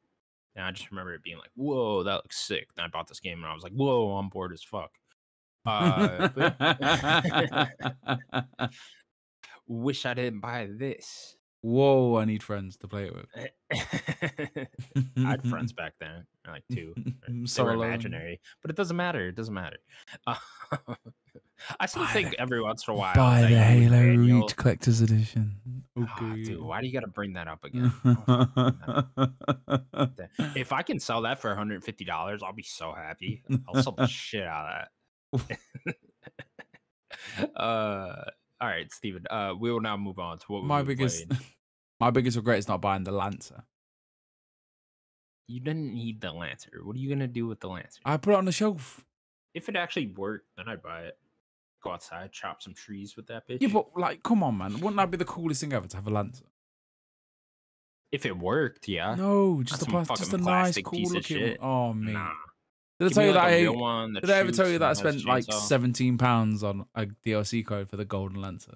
[0.55, 3.19] And I just remember it being like, "Whoa, that looks sick." And I bought this
[3.19, 4.91] game and I was like, "Whoa, I'm bored as fuck."
[5.65, 6.55] Uh, but-
[9.67, 11.35] wish I didn't buy this.
[11.61, 13.25] Whoa, I need friends to play it with.
[15.17, 16.93] I had friends back then, like two.
[17.27, 19.29] I'm They so were imaginary, but it doesn't matter.
[19.29, 19.79] It doesn't matter.
[21.79, 23.15] I still Buy think the- every once in a while.
[23.15, 25.55] Buy the Halo Daniel- Reach Collector's Edition.
[25.97, 26.43] Ah, Okay.
[26.43, 27.91] dude, why do you got to bring that up again?
[28.05, 28.47] Oh,
[30.55, 33.43] if I can sell that for $150, I'll be so happy.
[33.67, 34.87] I'll sell the shit out
[35.33, 35.95] of that.
[37.55, 38.23] uh,
[38.61, 39.23] all right, Steven.
[39.29, 41.41] Uh, we will now move on to what my biggest, played.
[41.99, 43.63] my biggest regret is not buying the Lancer.
[45.47, 46.81] You didn't need the Lancer.
[46.83, 48.01] What are you gonna do with the Lancer?
[48.05, 49.03] I put it on the shelf.
[49.53, 51.17] If it actually worked, then I'd buy it.
[51.83, 53.57] Go outside, chop some trees with that bitch.
[53.61, 54.73] Yeah, but like, come on, man.
[54.73, 56.45] Wouldn't that be the coolest thing ever to have a Lancer?
[58.09, 59.15] if it worked, yeah.
[59.15, 61.37] No, just a plas- just a nice, cool piece of looking.
[61.37, 61.57] shit.
[61.61, 62.31] Oh man, Nah.
[62.99, 63.65] did I tell you like, that?
[63.65, 65.43] I, one that did I ever tell you that I and has a spent like
[65.53, 68.75] seventeen pounds on a DLC code for the Golden Lancer?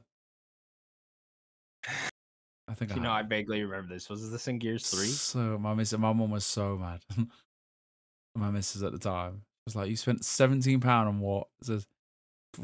[2.68, 3.26] I think I You know, have.
[3.26, 4.10] I vaguely remember this.
[4.10, 5.08] Was this in Gears Three?
[5.08, 7.02] So my miss, my mom was so mad.
[8.36, 11.88] my missus at the time was like, "You spent seventeen pound on what?" It says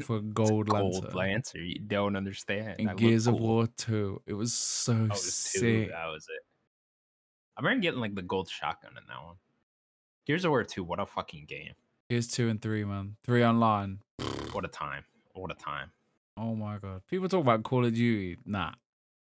[0.00, 1.58] for gold Lancer Lancer.
[1.58, 2.78] You don't understand.
[2.80, 3.46] in That Gears of cool.
[3.46, 4.20] War Two.
[4.26, 5.58] It was so Oh, it was two.
[5.60, 5.88] sick.
[5.90, 6.44] That was it.
[7.56, 9.36] I remember getting like the gold shotgun in that one.
[10.26, 11.72] Gears of War 2, what a fucking game.
[12.10, 13.16] Gears Two and Three, man.
[13.24, 14.00] Three online.
[14.52, 15.04] What a time.
[15.34, 15.90] What a time.
[16.36, 17.02] Oh my god.
[17.08, 18.36] People talk about Call of Duty.
[18.44, 18.72] Nah,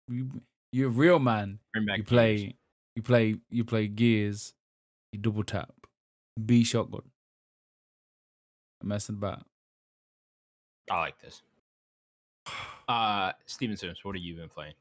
[0.08, 0.30] you
[0.72, 1.60] you're a real man.
[1.76, 2.56] You play,
[2.96, 4.54] you play, you play Gears.
[5.12, 5.72] You double tap,
[6.44, 7.04] B shotgun.
[8.82, 9.44] I'm messing about.
[10.92, 11.42] I like this.
[12.88, 14.74] Uh Steven Sims, what have you been playing?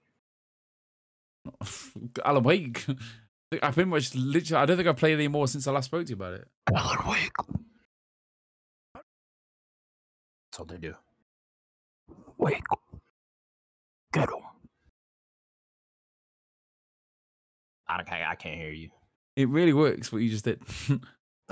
[2.24, 2.84] Alan Wake.
[3.62, 4.62] I've pretty much literally.
[4.62, 6.48] I don't think I've played any more since I last spoke to you about it.
[6.74, 7.30] Alan Wake.
[8.94, 10.94] That's all they do.
[12.38, 12.62] Wake.
[14.12, 14.36] Get him.
[17.88, 18.90] I, can't- I can't hear you.
[19.36, 20.60] It really works what you just did.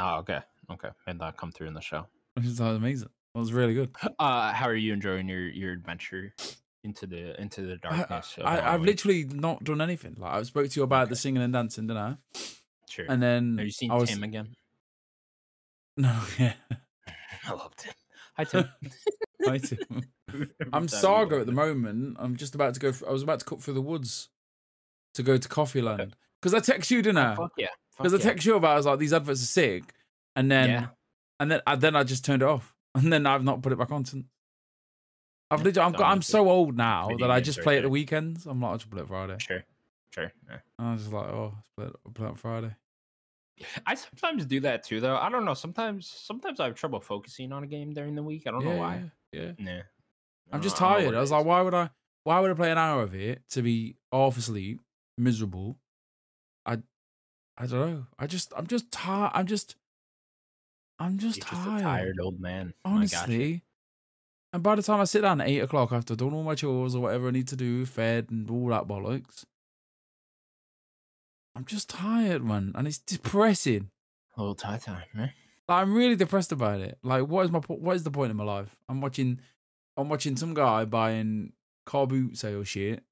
[0.02, 0.38] Oh, okay.
[0.70, 0.88] Okay.
[1.06, 2.06] And that come through in the show.
[2.34, 3.10] Which is amazing.
[3.34, 3.90] It was really good.
[4.18, 6.34] Uh how are you enjoying your your adventure
[6.82, 8.36] into the into the darkness?
[8.44, 10.16] I, I've literally not done anything.
[10.18, 12.16] Like I spoke to you about the singing and dancing, didn't I?
[12.88, 13.06] sure.
[13.08, 14.54] And then Have you seen I was Tim again?
[15.96, 16.54] no, yeah.
[17.46, 17.92] I love Tim.
[18.36, 18.68] Hi Tim.
[19.48, 19.78] I too.
[20.28, 22.16] Every I'm Saga at the moment.
[22.20, 22.92] I'm just about to go.
[23.08, 24.28] I was about to cut through the woods
[25.14, 27.34] to go to Coffee Land because I text you, didn't Oh, I?
[27.36, 27.68] fuck yeah.
[27.96, 28.30] Because Fuck I yeah.
[28.30, 28.72] text you about.
[28.72, 29.94] I was like, these adverts are sick,
[30.36, 30.86] and then Yeah.
[31.40, 33.78] and then and then I just turned it off, and then I've not put it
[33.78, 34.24] back on since.
[35.50, 37.88] I've Yeah, I've got, I'm so old now that I just play it at the
[37.88, 38.46] weekends.
[38.46, 39.36] I'm like, I'll just play it Friday.
[39.38, 39.64] Sure,
[40.10, 40.32] sure.
[40.48, 40.58] yeah.
[40.78, 42.76] And I'm just like, oh, play it, play it on Friday.
[43.84, 45.16] I sometimes do that too, though.
[45.16, 45.54] I don't know.
[45.54, 48.46] Sometimes, sometimes I have trouble focusing on a game during the week.
[48.46, 49.10] I don't yeah, know why.
[49.32, 49.52] Yeah.
[49.58, 49.82] yeah.
[50.52, 51.14] I'm just tired.
[51.14, 51.90] I was like, why would I?
[52.24, 54.80] Why would I play an hour of it to be half asleep,
[55.16, 55.78] miserable?
[56.66, 56.78] I,
[57.56, 58.06] I don't know.
[58.18, 59.32] I just, I'm just tired.
[59.34, 59.74] I'm just,
[61.00, 61.82] I'm just just tired.
[61.82, 62.74] tired old man.
[62.84, 63.16] Oh, gotcha.
[63.16, 63.62] honestly.
[64.52, 66.94] And by the time I sit down at eight o'clock after done all my chores
[66.94, 69.44] or whatever I need to do, fed and all that bollocks,
[71.56, 73.90] I'm just tired, man, and it's depressing.
[74.36, 75.32] a little tie time, man.
[75.68, 76.98] Like, I'm really depressed about it.
[77.02, 78.76] Like, what is my po- what is the point in my life?
[78.88, 79.40] I'm watching,
[79.96, 81.52] I'm watching some guy buying
[81.86, 83.04] car boot sale shit,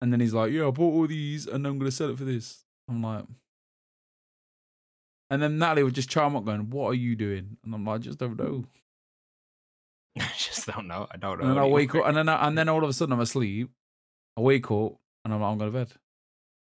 [0.00, 2.24] and then he's like, "Yeah, I bought all these, and I'm gonna sell it for
[2.24, 3.24] this." I'm like,
[5.30, 7.96] and then Natalie would just chime up, going, "What are you doing?" And I'm like,
[7.96, 8.64] "I just don't know."
[10.18, 11.06] I just don't know.
[11.10, 11.44] I don't know.
[11.46, 13.20] And then I wake up, and then I, and then all of a sudden I'm
[13.20, 13.70] asleep.
[14.36, 15.92] I wake up, and I'm like, I'm going to bed.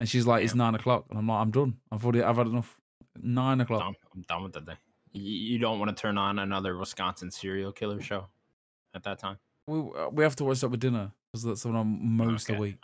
[0.00, 0.58] And she's like, "It's Yeah.
[0.58, 1.78] nine o'clock," and I'm like, "I'm done.
[1.90, 2.76] I've already, I've had enough."
[3.20, 3.80] Nine o'clock.
[3.80, 3.94] done.
[4.14, 4.76] I'm done with the day.
[5.12, 8.28] You, you don't want to turn on another Wisconsin serial killer show
[8.94, 9.38] at that time.
[9.66, 12.56] We uh, we have to watch that with dinner because that's when I'm most Okay.
[12.56, 12.82] awake.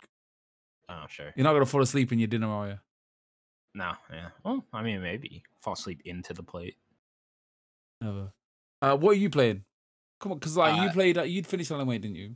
[0.87, 1.33] Oh, sure.
[1.35, 2.79] You're not gonna fall asleep in your dinner, are you?
[3.73, 4.29] No, yeah.
[4.43, 6.75] Well, I mean, maybe fall asleep into the plate.
[8.01, 8.31] Never.
[8.81, 9.63] Uh, what are you playing?
[10.19, 12.35] Come on, because like you Uh, played, uh, you'd finished Alan Wake, didn't you?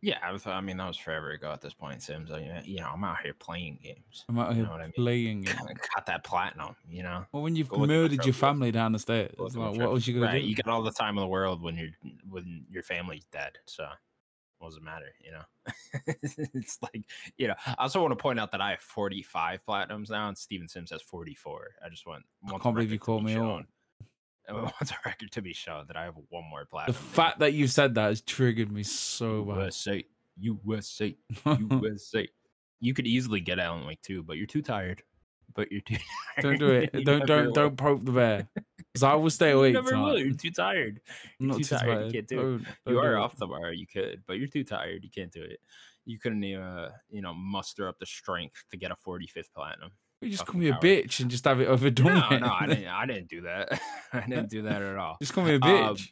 [0.00, 2.30] Yeah, I, was, I mean, that was forever ago at this point, Sims.
[2.30, 4.24] I, you know, I'm out here playing games.
[4.28, 4.92] I'm out You here know what I mean?
[4.92, 5.56] playing it.
[5.94, 7.24] Got that platinum, you know.
[7.32, 9.56] Well, when you've Go look at my murdered your family down the stairs, Go it's
[9.56, 10.46] look at my like, what was you gonna right, do?
[10.46, 11.90] You got all the time in the world when you're
[12.30, 13.58] when your family's dead.
[13.66, 13.88] So
[14.58, 15.42] what does it matter, you know?
[16.54, 17.04] it's like,
[17.36, 20.36] you know, I also want to point out that I have 45 platinums now and
[20.36, 21.68] Steven Sims has 44.
[21.84, 23.66] I just want I want can't believe you called me shown.
[24.48, 26.94] I want the record to be shown that I have one more platinum.
[26.94, 29.56] The fact that you said that has triggered me so bad.
[29.56, 30.04] USA,
[30.38, 32.28] USA, USA.
[32.80, 35.02] You could easily get Alan Wake too, but you're too tired.
[35.54, 35.96] But you're too
[36.40, 36.92] don't do it.
[37.04, 38.48] Don't don't don't poke the bear.
[38.76, 39.74] Because I will stay You awake.
[39.74, 40.18] never will.
[40.18, 41.00] You're too tired.
[41.40, 42.42] I'm You're not too too tired, you can't do it.
[42.42, 43.20] Don't- don't you do are it.
[43.20, 43.72] off the bar.
[43.72, 45.02] You could, but you're too tired.
[45.04, 45.58] You can't do it.
[46.04, 49.90] You couldn't even, uh, you know, muster up the strength to get a 45th platinum.
[50.22, 52.14] You just call me a bitch and just have it overdone.
[52.14, 52.86] No, no, I didn't.
[52.88, 53.78] I didn't do that.
[54.12, 55.16] I didn't do that at all.
[55.20, 55.60] just call me a Um,
[55.96, 56.08] bitch.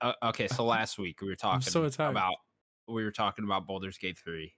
[0.00, 2.34] Uh, okay, so last week we were talking so about
[2.88, 4.52] we were talking about Baldur's Gate 3.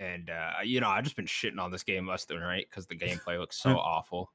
[0.00, 2.86] And uh, you know, I've just been shitting on this game left and right because
[2.86, 4.32] the gameplay looks so awful.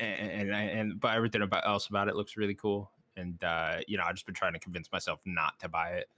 [0.00, 2.90] And, and and but everything about else about it looks really cool.
[3.16, 6.08] And uh, you know, I've just been trying to convince myself not to buy it.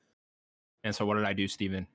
[0.84, 1.87] And so what did I do, Steven?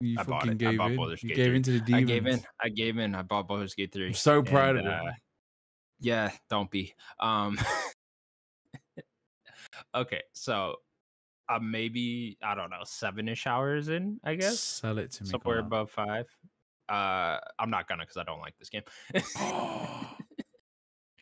[0.00, 0.50] you I bought it.
[0.50, 0.96] I gave bought in.
[0.96, 1.56] Baldur's You gave 3.
[1.56, 2.02] into the demons.
[2.02, 2.40] I gave in.
[2.60, 3.14] I gave in.
[3.14, 4.08] I bought Baldur's Gate 3.
[4.08, 5.12] I'm so proud and, of uh,
[6.00, 6.94] yeah, don't be.
[7.20, 7.58] Um
[9.94, 10.76] Okay, so
[11.48, 14.60] uh, maybe I don't know, seven-ish hours in, I guess.
[14.60, 15.30] Sell it to me.
[15.30, 16.26] Somewhere above five.
[16.88, 18.82] Uh I'm not gonna because I don't like this game.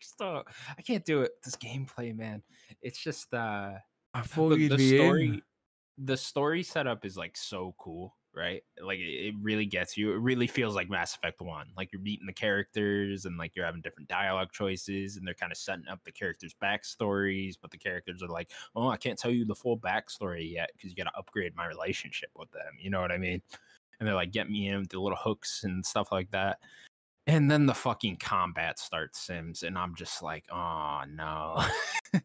[0.00, 0.46] just don't,
[0.78, 1.32] I can't do it.
[1.44, 2.42] This gameplay, man.
[2.82, 3.72] It's just uh
[4.14, 5.42] I thought the, the story in.
[5.98, 8.62] the story setup is like so cool right?
[8.80, 12.26] Like it, really gets you it really feels like mass effect 1 like you're meeting
[12.26, 16.00] the characters and like you're having different dialogue choices and they're kind of setting up
[16.04, 19.78] the characters backstories but the characters are like oh i can't tell you the full
[19.78, 23.18] backstory yet because you got to upgrade my relationship with them you know what i
[23.18, 23.40] mean?
[23.98, 26.58] And they're like get me in with the little hooks and stuff like that.
[27.26, 31.64] And then the fucking combat starts sims and i'm just like oh no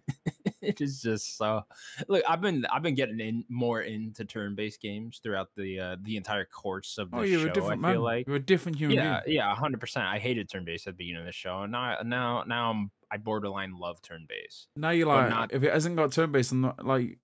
[0.62, 1.62] it is just so
[2.08, 6.18] look i've been i've been getting in more into turn-based games throughout the uh the
[6.18, 7.94] entire course of the Oh, you're show a different i man.
[7.96, 9.38] feel like You're a different human yeah being.
[9.38, 12.70] yeah 100% i hated turn-based at the beginning of the show and now now now
[12.72, 16.52] i'm i borderline love turn-based Now you're like, not- if it hasn't got turn based,
[16.52, 17.18] I'm not like,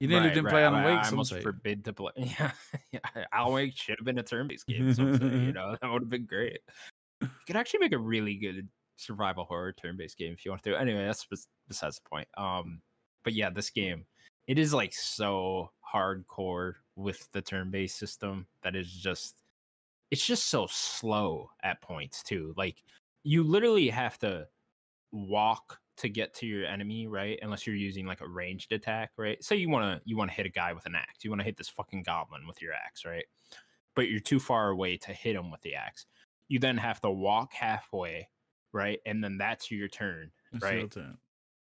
[0.00, 0.98] you nearly Right, didn't right, play Alan I- Wake.
[1.00, 1.40] I some almost say.
[1.40, 2.52] forbid to play yeah,
[2.92, 3.00] yeah
[3.32, 6.60] alan wake should have been a turn-based game you know that would have been great
[7.20, 8.68] you could actually make a really good
[8.98, 11.26] survival horror turn-based game if you want to anyway that's
[11.68, 12.28] besides the point.
[12.36, 12.80] Um
[13.24, 14.04] but yeah this game
[14.46, 19.42] it is like so hardcore with the turn-based system that is just
[20.10, 22.54] it's just so slow at points too.
[22.56, 22.82] Like
[23.24, 24.46] you literally have to
[25.12, 27.38] walk to get to your enemy right?
[27.42, 29.42] Unless you're using like a ranged attack right?
[29.42, 31.24] Say you want to you want to hit a guy with an axe.
[31.24, 33.24] You want to hit this fucking goblin with your axe right?
[33.94, 36.06] But you're too far away to hit him with the axe.
[36.48, 38.28] You then have to walk halfway
[38.72, 40.90] right and then that's your turn It's your right.
[40.90, 41.18] turn.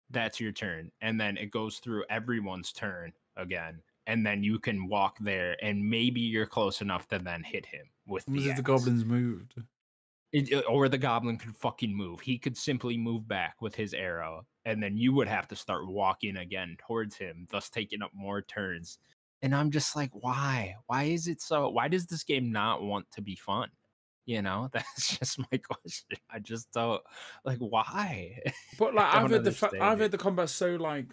[0.10, 4.88] that's your turn and then it goes through everyone's turn again and then you can
[4.88, 9.06] walk there and maybe you're close enough to then hit him with the, the goblins
[9.06, 9.56] moved?
[10.34, 12.22] It, or the goblin could fucking move.
[12.22, 15.88] He could simply move back with his arrow, and then you would have to start
[15.88, 18.98] walking again towards him, thus taking up more turns.
[19.42, 20.76] And I'm just like, why?
[20.88, 21.68] Why is it so?
[21.70, 23.70] Why does this game not want to be fun?
[24.32, 26.18] You know, that's just my question.
[26.32, 27.02] I just don't
[27.44, 28.40] like why.
[28.80, 31.08] But like I've heard the I've heard the combat so like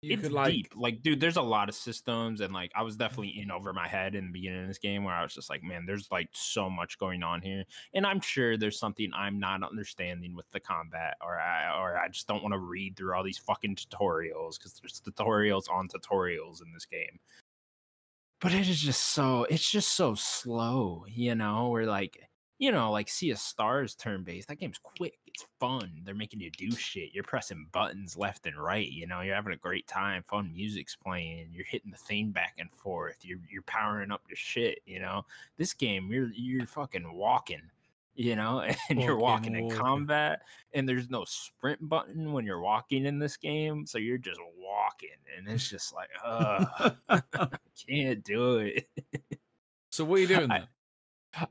[0.00, 0.72] you it's could like deep.
[0.74, 3.42] Like, dude, there's a lot of systems, and like, I was definitely mm-hmm.
[3.42, 5.62] in over my head in the beginning of this game, where I was just like,
[5.62, 7.64] man, there's like so much going on here,
[7.94, 12.08] and I'm sure there's something I'm not understanding with the combat, or I or I
[12.08, 16.62] just don't want to read through all these fucking tutorials because there's tutorials on tutorials
[16.62, 17.18] in this game.
[18.44, 21.70] But it is just so it's just so slow, you know.
[21.70, 22.28] Where like
[22.58, 24.48] you know, like Sea of Stars turn based.
[24.48, 25.18] That game's quick.
[25.26, 26.02] It's fun.
[26.04, 27.14] They're making you do shit.
[27.14, 28.86] You're pressing buttons left and right.
[28.86, 30.24] You know, you're having a great time.
[30.28, 31.52] Fun music's playing.
[31.52, 33.16] You're hitting the thing back and forth.
[33.22, 34.80] You're you're powering up your shit.
[34.84, 35.22] You know,
[35.56, 37.62] this game you're you're fucking walking.
[38.14, 40.42] You know, and you're Walking, in combat,
[40.72, 45.08] and there's no sprint button when you're walking in this game, so you're just walking,
[45.36, 46.90] and it's just like, uh,
[47.88, 48.88] can't do it.
[49.90, 50.68] So what are you doing I-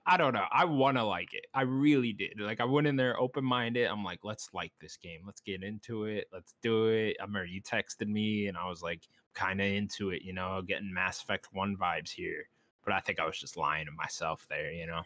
[0.06, 0.46] I don't know.
[0.52, 1.46] I want to like it.
[1.54, 2.40] I really did.
[2.40, 3.88] Like I went in there open minded.
[3.88, 5.22] I'm like, let's like this game.
[5.26, 6.28] Let's get into it.
[6.32, 7.18] Let's do it.
[7.20, 9.02] I remember you texted me, and I was like,
[9.34, 10.22] kind of into it.
[10.22, 12.48] You know, getting Mass Effect One vibes here.
[12.86, 14.72] But I think I was just lying to myself there.
[14.72, 15.02] You know,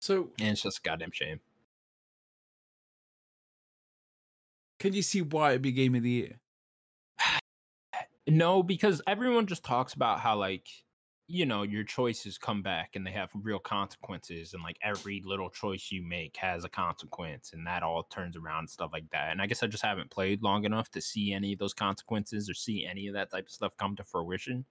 [0.00, 1.40] So and it's just a goddamn shame.
[4.78, 6.40] can you see why it'd be game of the year?
[8.30, 10.68] No, because everyone just talks about how like
[11.28, 15.48] you know your choices come back and they have real consequences and like every little
[15.48, 19.30] choice you make has a consequence and that all turns around and stuff like that.
[19.32, 22.50] And I guess I just haven't played long enough to see any of those consequences
[22.50, 24.66] or see any of that type of stuff come to fruition.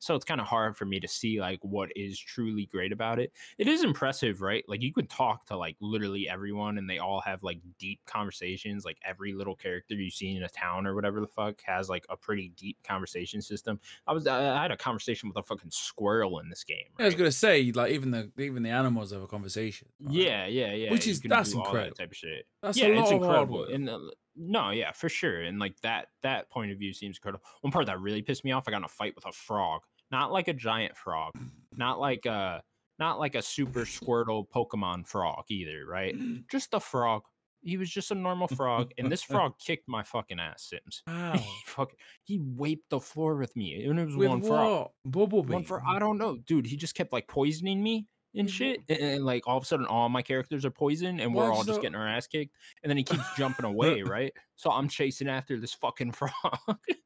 [0.00, 3.18] So it's kind of hard for me to see like what is truly great about
[3.18, 3.32] it.
[3.58, 4.64] It is impressive, right?
[4.68, 8.84] Like you could talk to like literally everyone and they all have like deep conversations.
[8.84, 12.06] Like every little character you see in a town or whatever the fuck has like
[12.08, 13.80] a pretty deep conversation system.
[14.06, 16.86] I was I had a conversation with a fucking squirrel in this game.
[16.98, 19.88] I was gonna say like even the even the animals have a conversation.
[20.00, 20.14] right?
[20.14, 20.90] Yeah, yeah, yeah.
[20.90, 21.96] Which is- that's all that incredible.
[21.96, 22.46] type of shit.
[22.62, 23.58] that's yeah, a lot it's of hard incredible.
[23.58, 23.70] work.
[23.72, 23.98] And uh,
[24.38, 25.42] no, yeah, for sure.
[25.42, 27.44] And like that that point of view seems incredible.
[27.62, 29.82] One part that really pissed me off, I got in a fight with a frog.
[30.10, 31.32] Not like a giant frog.
[31.76, 32.62] Not like a
[32.98, 36.16] not like a super Squirtle Pokemon frog either, right?
[36.50, 37.22] Just a frog.
[37.60, 41.02] He was just a normal frog, and this frog kicked my fucking ass, Sims.
[41.08, 41.32] Wow.
[41.36, 41.90] he fuck,
[42.22, 44.90] he waped the floor with me, and it was With one frog.
[45.04, 45.12] what?
[45.12, 45.54] Bumblebee.
[45.54, 46.66] One for I don't know, dude.
[46.66, 48.06] He just kept like poisoning me
[48.38, 48.52] and Mhm.
[48.52, 51.52] shit, and, and, like all of a sudden, all my characters are poisoned, and we're
[51.52, 52.54] all you just getting our ass kicked.
[52.82, 54.32] And then he keeps jumping away, right?
[54.56, 56.32] So I'm chasing after this fucking frog.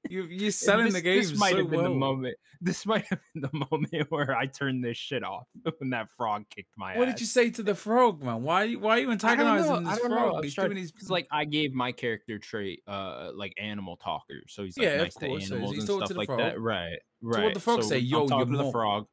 [0.09, 1.93] You you're And selling this, the game This might so have been well.
[1.93, 2.37] the moment.
[2.61, 5.47] This might have been the moment where I turned this shit off
[5.79, 6.99] when that frog kicked my ass.
[6.99, 7.15] What ass.
[7.15, 8.43] did you say to the frog, man?
[8.43, 10.45] Why why are you I don't know, antagonizing this don't know, I frog?
[10.45, 14.77] He's trying- his like I gave my character trait, uh, like animal talker, so he's
[14.79, 16.39] like Yeah, nice to so animals he's and stuff like frog.
[16.41, 16.61] that.
[16.61, 16.99] Right, right.
[17.23, 17.55] what right.
[17.55, 17.99] the frog say?
[17.99, 19.07] Yo, you talking to the frog.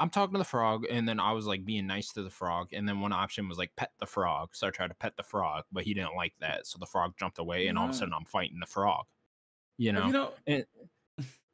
[0.00, 2.68] I'm talking to the frog, and then I was like being nice to the frog,
[2.72, 4.50] and then one option was like pet the frog.
[4.56, 7.14] So I tried to pet the frog, but he didn't like that, so the frog
[7.18, 9.04] jumped away, and all of a sudden I'm fighting the frog.
[9.78, 10.64] You know, you know and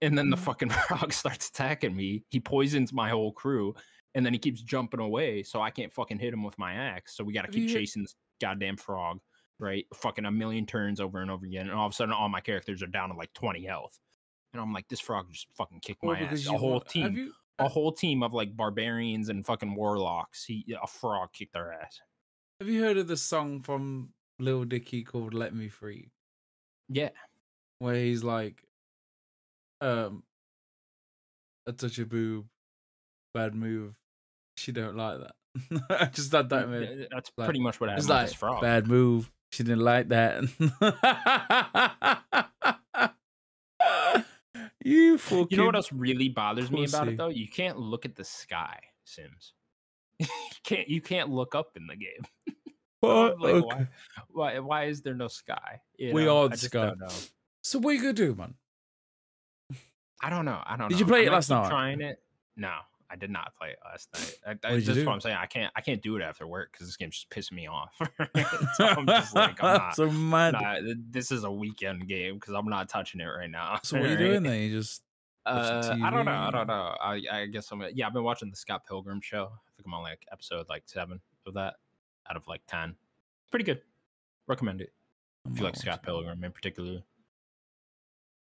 [0.03, 0.41] and then the Mhm.
[0.41, 2.25] fucking frog starts attacking me.
[2.31, 3.75] He poisons my whole crew,
[4.15, 7.15] and then he keeps jumping away, so I can't fucking hit him with my axe.
[7.17, 9.21] So we got to keep chasing this goddamn frog,
[9.59, 9.87] right?
[9.95, 12.41] Fucking a million turns over and over again, and all of a sudden, all my
[12.41, 13.99] characters are down to like twenty health,
[14.55, 16.45] and I'm like, this frog just fucking kicked well, my ass.
[16.45, 20.45] The whole want- team, Have you a whole team of like barbarians and fucking warlocks.
[20.45, 22.01] He, a frog kicked their ass.
[22.61, 26.11] have you heard of the song from Lil Dicky called "Lemme Freak"?
[26.89, 27.11] Yeah,
[27.79, 28.63] where he's like,
[29.81, 30.23] um,
[31.69, 32.47] I touch a boob,
[33.35, 33.95] bad move.
[34.57, 35.83] She don't like that.
[36.01, 36.69] I just had that.
[36.69, 36.81] Man.
[36.87, 38.61] th- that's like- pretty much what happened It's like frog.
[38.63, 39.31] bad move.
[39.53, 40.45] She didn't like that.
[44.85, 45.47] you fucking.
[45.51, 47.29] You know what else really bothers me about it though?
[47.29, 49.55] You can't look at the sky, Sims.
[50.19, 50.27] you
[50.65, 52.25] can't you can't look up in the game.
[53.01, 53.33] What?
[53.33, 53.67] I'm like, Okay.
[53.67, 53.89] why,
[54.29, 55.81] why why is there no sky?
[55.97, 56.93] You We know, are the sky.
[57.63, 58.55] So what you gonna do, man?
[60.23, 60.61] I don't know.
[60.67, 60.99] I don't Did know.
[61.01, 61.71] you play I it last night?
[61.71, 62.23] Trying it?
[62.57, 62.75] No,
[63.11, 64.39] I did not play it last night.
[64.47, 65.37] I, I, that's what I'm saying.
[65.41, 67.95] I can't I can't do it after work because this game's just pissing me off.
[68.75, 69.97] so I'm just like I'm not.
[69.97, 70.55] so mad.
[70.83, 73.81] th- this is a weekend game because I'm not touching it right now.
[73.83, 74.61] So what are you doing then?
[74.61, 75.03] You just
[75.45, 76.33] Uh, I don't know.
[76.33, 76.95] I don't know.
[77.01, 77.83] I, I guess I'm.
[77.95, 79.45] Yeah, I've been watching the Scott Pilgrim show.
[79.45, 81.75] I think I'm on like episode like seven of that
[82.29, 82.95] out of like ten.
[83.51, 83.81] Pretty good.
[84.47, 84.93] Recommend it
[85.51, 87.03] if you like Scott Pilgrim in particular.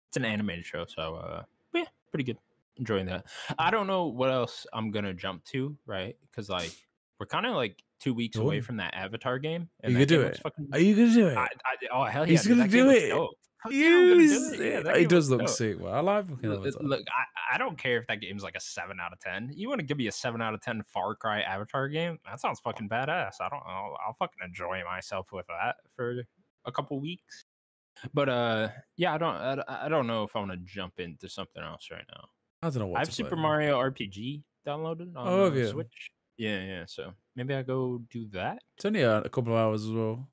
[0.09, 1.43] It's an animated show, so uh,
[1.75, 2.39] yeah, pretty good.
[2.79, 3.27] Enjoying that.
[3.59, 6.17] I don't know what else I'm gonna jump to, right?
[6.31, 6.73] Because like
[7.19, 9.69] We're kind of like two weeks away from that Avatar game.
[9.85, 10.39] You that could do it.
[10.43, 11.37] Fucking, Are you gonna do it?
[11.37, 11.49] I, I,
[11.93, 12.31] oh hell yeah!
[12.31, 13.09] He's dude, gonna do it.
[13.11, 13.31] dope.
[13.65, 13.79] Fuck gonna
[14.23, 14.51] Yes.
[14.57, 14.85] do it.
[14.87, 15.49] Yeah, it does look dope.
[15.49, 15.81] sick.
[15.81, 15.93] Man.
[15.93, 16.83] I like Look, Avatar.
[16.85, 19.51] look, I, I don't care if that game's like a seven out of ten.
[19.53, 22.21] You want to give me a seven out of ten Far Cry Avatar game?
[22.25, 23.41] That sounds fucking badass.
[23.41, 23.97] I don't know.
[24.07, 26.23] I'll fucking enjoy myself with that for
[26.67, 27.47] a couple weeks.
[28.15, 31.29] But uh, yeah, I don't, I, I don't know if I want to jump into
[31.29, 32.27] something else right now.
[32.63, 33.41] I don't know what I have Super play.
[33.43, 35.69] Mario RPG downloaded on Oh, have uh, you?
[35.69, 36.11] Switch.
[36.37, 36.85] Yeah, yeah.
[36.87, 38.59] So maybe I go do that.
[38.77, 40.29] It's only a, a couple of hours as well.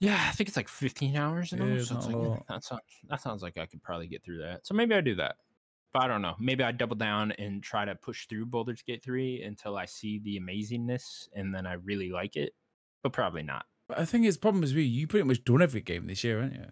[0.00, 1.52] Yeah, I think it's like 15 hours.
[1.52, 4.24] Yeah, Yeah, so it's like, eh, that sounds that sounds like I could probably get
[4.24, 4.66] through that.
[4.66, 5.36] So maybe I do that.
[5.92, 6.36] But I don't know.
[6.38, 10.20] Maybe I double down and try to push through Baldur's Gate 3 until I see
[10.20, 12.52] the amazingness and then I really like it.
[13.02, 13.66] But probably not.
[13.88, 14.82] But I think his problem is me.
[14.82, 16.66] You pretty much done every game this year, aren't you?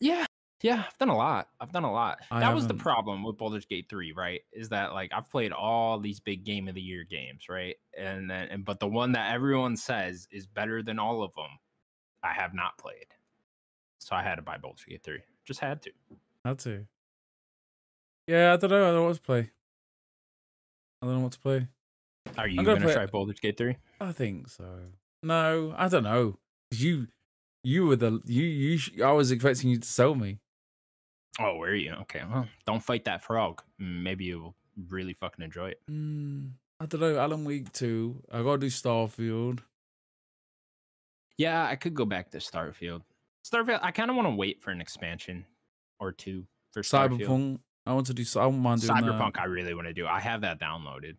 [0.00, 0.24] Yeah.
[0.62, 1.48] Yeah, I've done a lot.
[1.60, 2.18] I've done a lot.
[2.32, 2.82] I that was the haven't.
[2.82, 4.40] problem with Baldur's Gate 3, right?
[4.52, 7.76] Is that like I've played all these big game of the year games, right?
[7.96, 11.50] And then and but the one that everyone says is better than all of them,
[12.24, 13.06] I have not played.
[14.00, 15.20] So I had to buy Baldur's Gate 3.
[15.44, 15.90] Just had to.
[16.44, 16.86] Had to.
[18.26, 18.82] Yeah, I don't know.
[18.82, 19.50] I don't know what to play.
[21.00, 21.68] I don't know what to play.
[22.36, 23.76] Are you gonna gonna, play- try Baldur's Gate 3?
[24.00, 24.64] I think so.
[25.22, 26.38] No, I don't know.
[26.70, 27.06] 'Cause You,
[27.62, 28.78] you were the you you.
[28.78, 30.40] sh- I was expecting you to sell me.
[31.38, 31.92] Oh, were you?
[32.02, 33.62] Okay, well, don't fight that frog.
[33.80, 34.54] Mm, Maybe you'll
[34.88, 35.80] really fucking enjoy it.
[35.90, 37.18] Mm, I don't know.
[37.18, 38.22] Alan Wake two.
[38.32, 39.60] I gotta do Starfield.
[41.36, 43.02] Yeah, I could go back to Starfield.
[43.46, 45.46] Starfield, I kind of want to wait for an expansion
[46.00, 47.20] or two for Starfield.
[47.20, 47.58] Cyberpunk.
[47.86, 48.22] I want to do.
[48.36, 49.04] I don't mind doing that.
[49.04, 50.06] Cyberpunk, I really want to do.
[50.06, 51.16] I have that downloaded.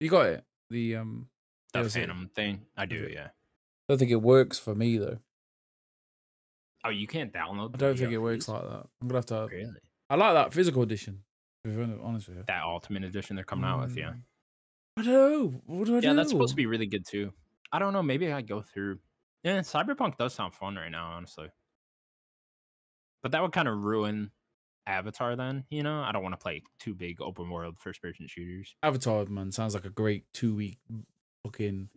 [0.00, 0.44] You got it.
[0.70, 1.28] The um.
[1.72, 1.88] The.
[1.90, 2.62] Phantom thing.
[2.76, 3.26] I do, yeah.
[3.26, 3.30] I
[3.92, 5.18] don't think it works for me though.
[6.86, 7.74] Oh, you can't download.
[7.74, 8.86] I don't think it works like that.
[9.02, 9.48] I'm gonna have to.
[9.50, 9.72] Really?
[10.08, 11.22] I like that physical edition.
[11.64, 12.44] To be honest with you.
[12.46, 14.10] That Ultimate Edition they're coming out with, yeah.
[14.10, 14.22] Mm.
[14.98, 15.60] I don't know.
[15.66, 16.06] What do I do?
[16.06, 17.32] Yeah, that's supposed to be really good too.
[17.72, 18.02] I don't know.
[18.02, 18.98] Maybe I go through.
[19.42, 21.48] Yeah, Cyberpunk does sound fun right now, honestly.
[23.22, 24.30] But that would kind of ruin
[24.86, 25.34] Avatar.
[25.34, 28.76] Then you know, I don't want to play two big open world first person shooters.
[28.84, 30.78] Avatar, man, sounds like a great two week
[31.44, 31.88] fucking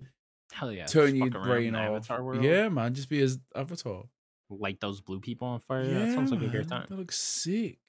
[0.51, 1.89] Hell yeah, turn your brain in off.
[1.89, 2.43] Avatar world.
[2.43, 4.05] Yeah, man, just be as Avatar.
[4.49, 5.83] Light those blue people on fire.
[5.83, 6.85] yeah, that sounds like a great man, time.
[6.89, 7.79] That looks sick.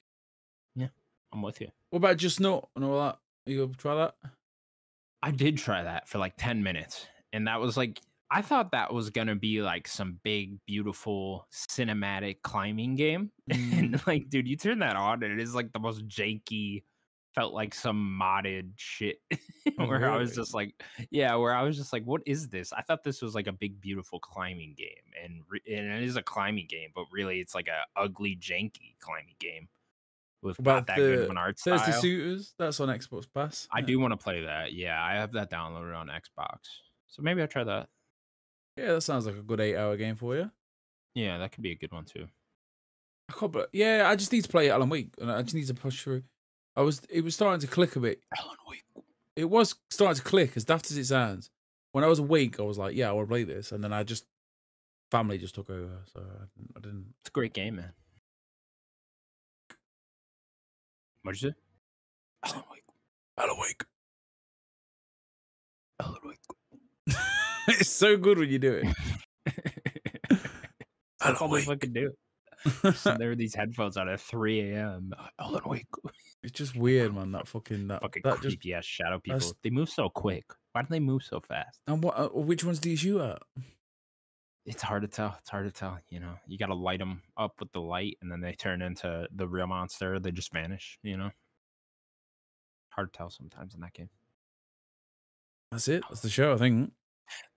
[0.75, 0.89] Yeah,
[1.33, 1.69] I'm with you.
[1.91, 3.19] What about just not and all that?
[3.47, 4.15] You go try that?
[5.23, 7.07] I did try that for like 10 minutes.
[7.33, 8.01] And that was like,
[8.31, 13.31] I thought that was going to be like some big, beautiful cinematic climbing game.
[13.51, 13.79] Mm.
[13.79, 16.85] And like, dude, you turn that on and it is like the most janky,
[17.35, 19.21] felt like some modded shit
[19.79, 20.75] Oh, where I was just like,
[21.11, 22.73] yeah, where I was just like, what is this?
[22.73, 24.89] I thought this was like a big, beautiful climbing game.
[25.23, 28.97] And, re- and it is a climbing game, but really it's like a ugly, janky
[29.01, 29.69] climbing game
[30.43, 31.79] with About not that good of an art style.
[32.01, 32.55] Suitors.
[32.59, 33.69] That's on Xbox Pass.
[33.71, 33.87] I yeah.
[33.87, 34.73] do want to play that.
[34.73, 36.59] Yeah, I have that downloaded on Xbox.
[37.07, 37.89] So maybe I'll try that.
[38.77, 40.51] Yeah, that sounds like a good eight hour game for you.
[41.15, 42.29] Yeah, that could be a good one too.
[43.29, 45.55] I can't, but yeah, I just need to play it Alan Wake, and I just
[45.55, 46.23] need to push through.
[46.77, 48.21] I was, it was starting to click a bit.
[48.39, 48.85] Alan Wake.
[49.37, 51.51] It was starting to click, as daft as it sounds.
[51.93, 53.93] When I was awake, I was like, "Yeah, I want to play this," and then
[53.93, 54.25] I just
[55.11, 56.71] family just took over, so I didn't.
[56.77, 57.93] I didn't It's a great game, man.
[61.23, 61.55] What'd you say?
[62.45, 62.85] Alan Wake.
[63.39, 63.85] Alan Wake.
[66.01, 67.17] Alan Wake.
[67.69, 68.87] it's so good when you do it.
[71.21, 71.65] That's all they Wake.
[71.67, 72.13] fucking do.
[72.95, 75.13] Sitting there are these headphones on at 3 a.m.
[75.41, 75.87] Alan Wake.
[76.43, 77.33] it's just weird, man.
[77.33, 79.39] That fucking that, Fucking that just creepy ass shadow people.
[79.41, 80.45] that's- They move so quick.
[80.73, 81.81] Why do they move so fast?
[81.87, 82.19] and what?
[82.19, 83.43] Uh, which ones do you shoot at?
[84.67, 85.35] It's hard to tell.
[85.41, 85.99] It's hard to tell.
[86.11, 88.83] You know, you got to light them up with the light, and then they turn
[88.83, 90.21] into the real monster.
[90.21, 90.99] They just vanish.
[91.03, 91.31] You know,
[92.91, 94.11] hard to tell sometimes in that game.
[95.73, 96.03] That's it.
[96.09, 96.93] That's the show, I think.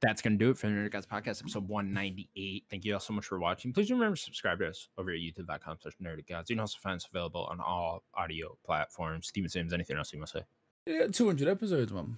[0.01, 1.45] That's gonna do it for the Nerdic Gods Podcast, mm-hmm.
[1.45, 2.63] episode 198.
[2.69, 3.73] Thank you all so much for watching.
[3.73, 6.23] Please remember to subscribe to us over at youtube.com slash nerdy.
[6.29, 9.27] You can also find us available on all audio platforms.
[9.27, 10.45] Steven Sims, anything else you want to say?
[10.85, 12.17] Yeah, two hundred episodes, man.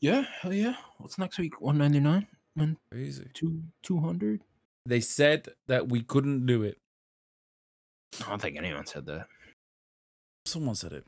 [0.00, 0.76] Yeah, hell yeah.
[0.98, 1.60] What's next week?
[1.60, 2.26] 199
[2.56, 3.28] and Crazy.
[3.34, 4.40] two 200?
[4.86, 6.78] They said that we couldn't do it.
[8.24, 9.26] I don't think anyone said that.
[10.46, 11.04] Someone said it.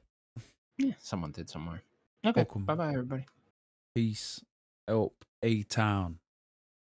[0.78, 1.82] Yeah, someone did somewhere.
[2.24, 2.46] Okay.
[2.54, 3.26] Bye bye, everybody.
[3.94, 4.40] Peace.
[4.88, 6.18] Help a town.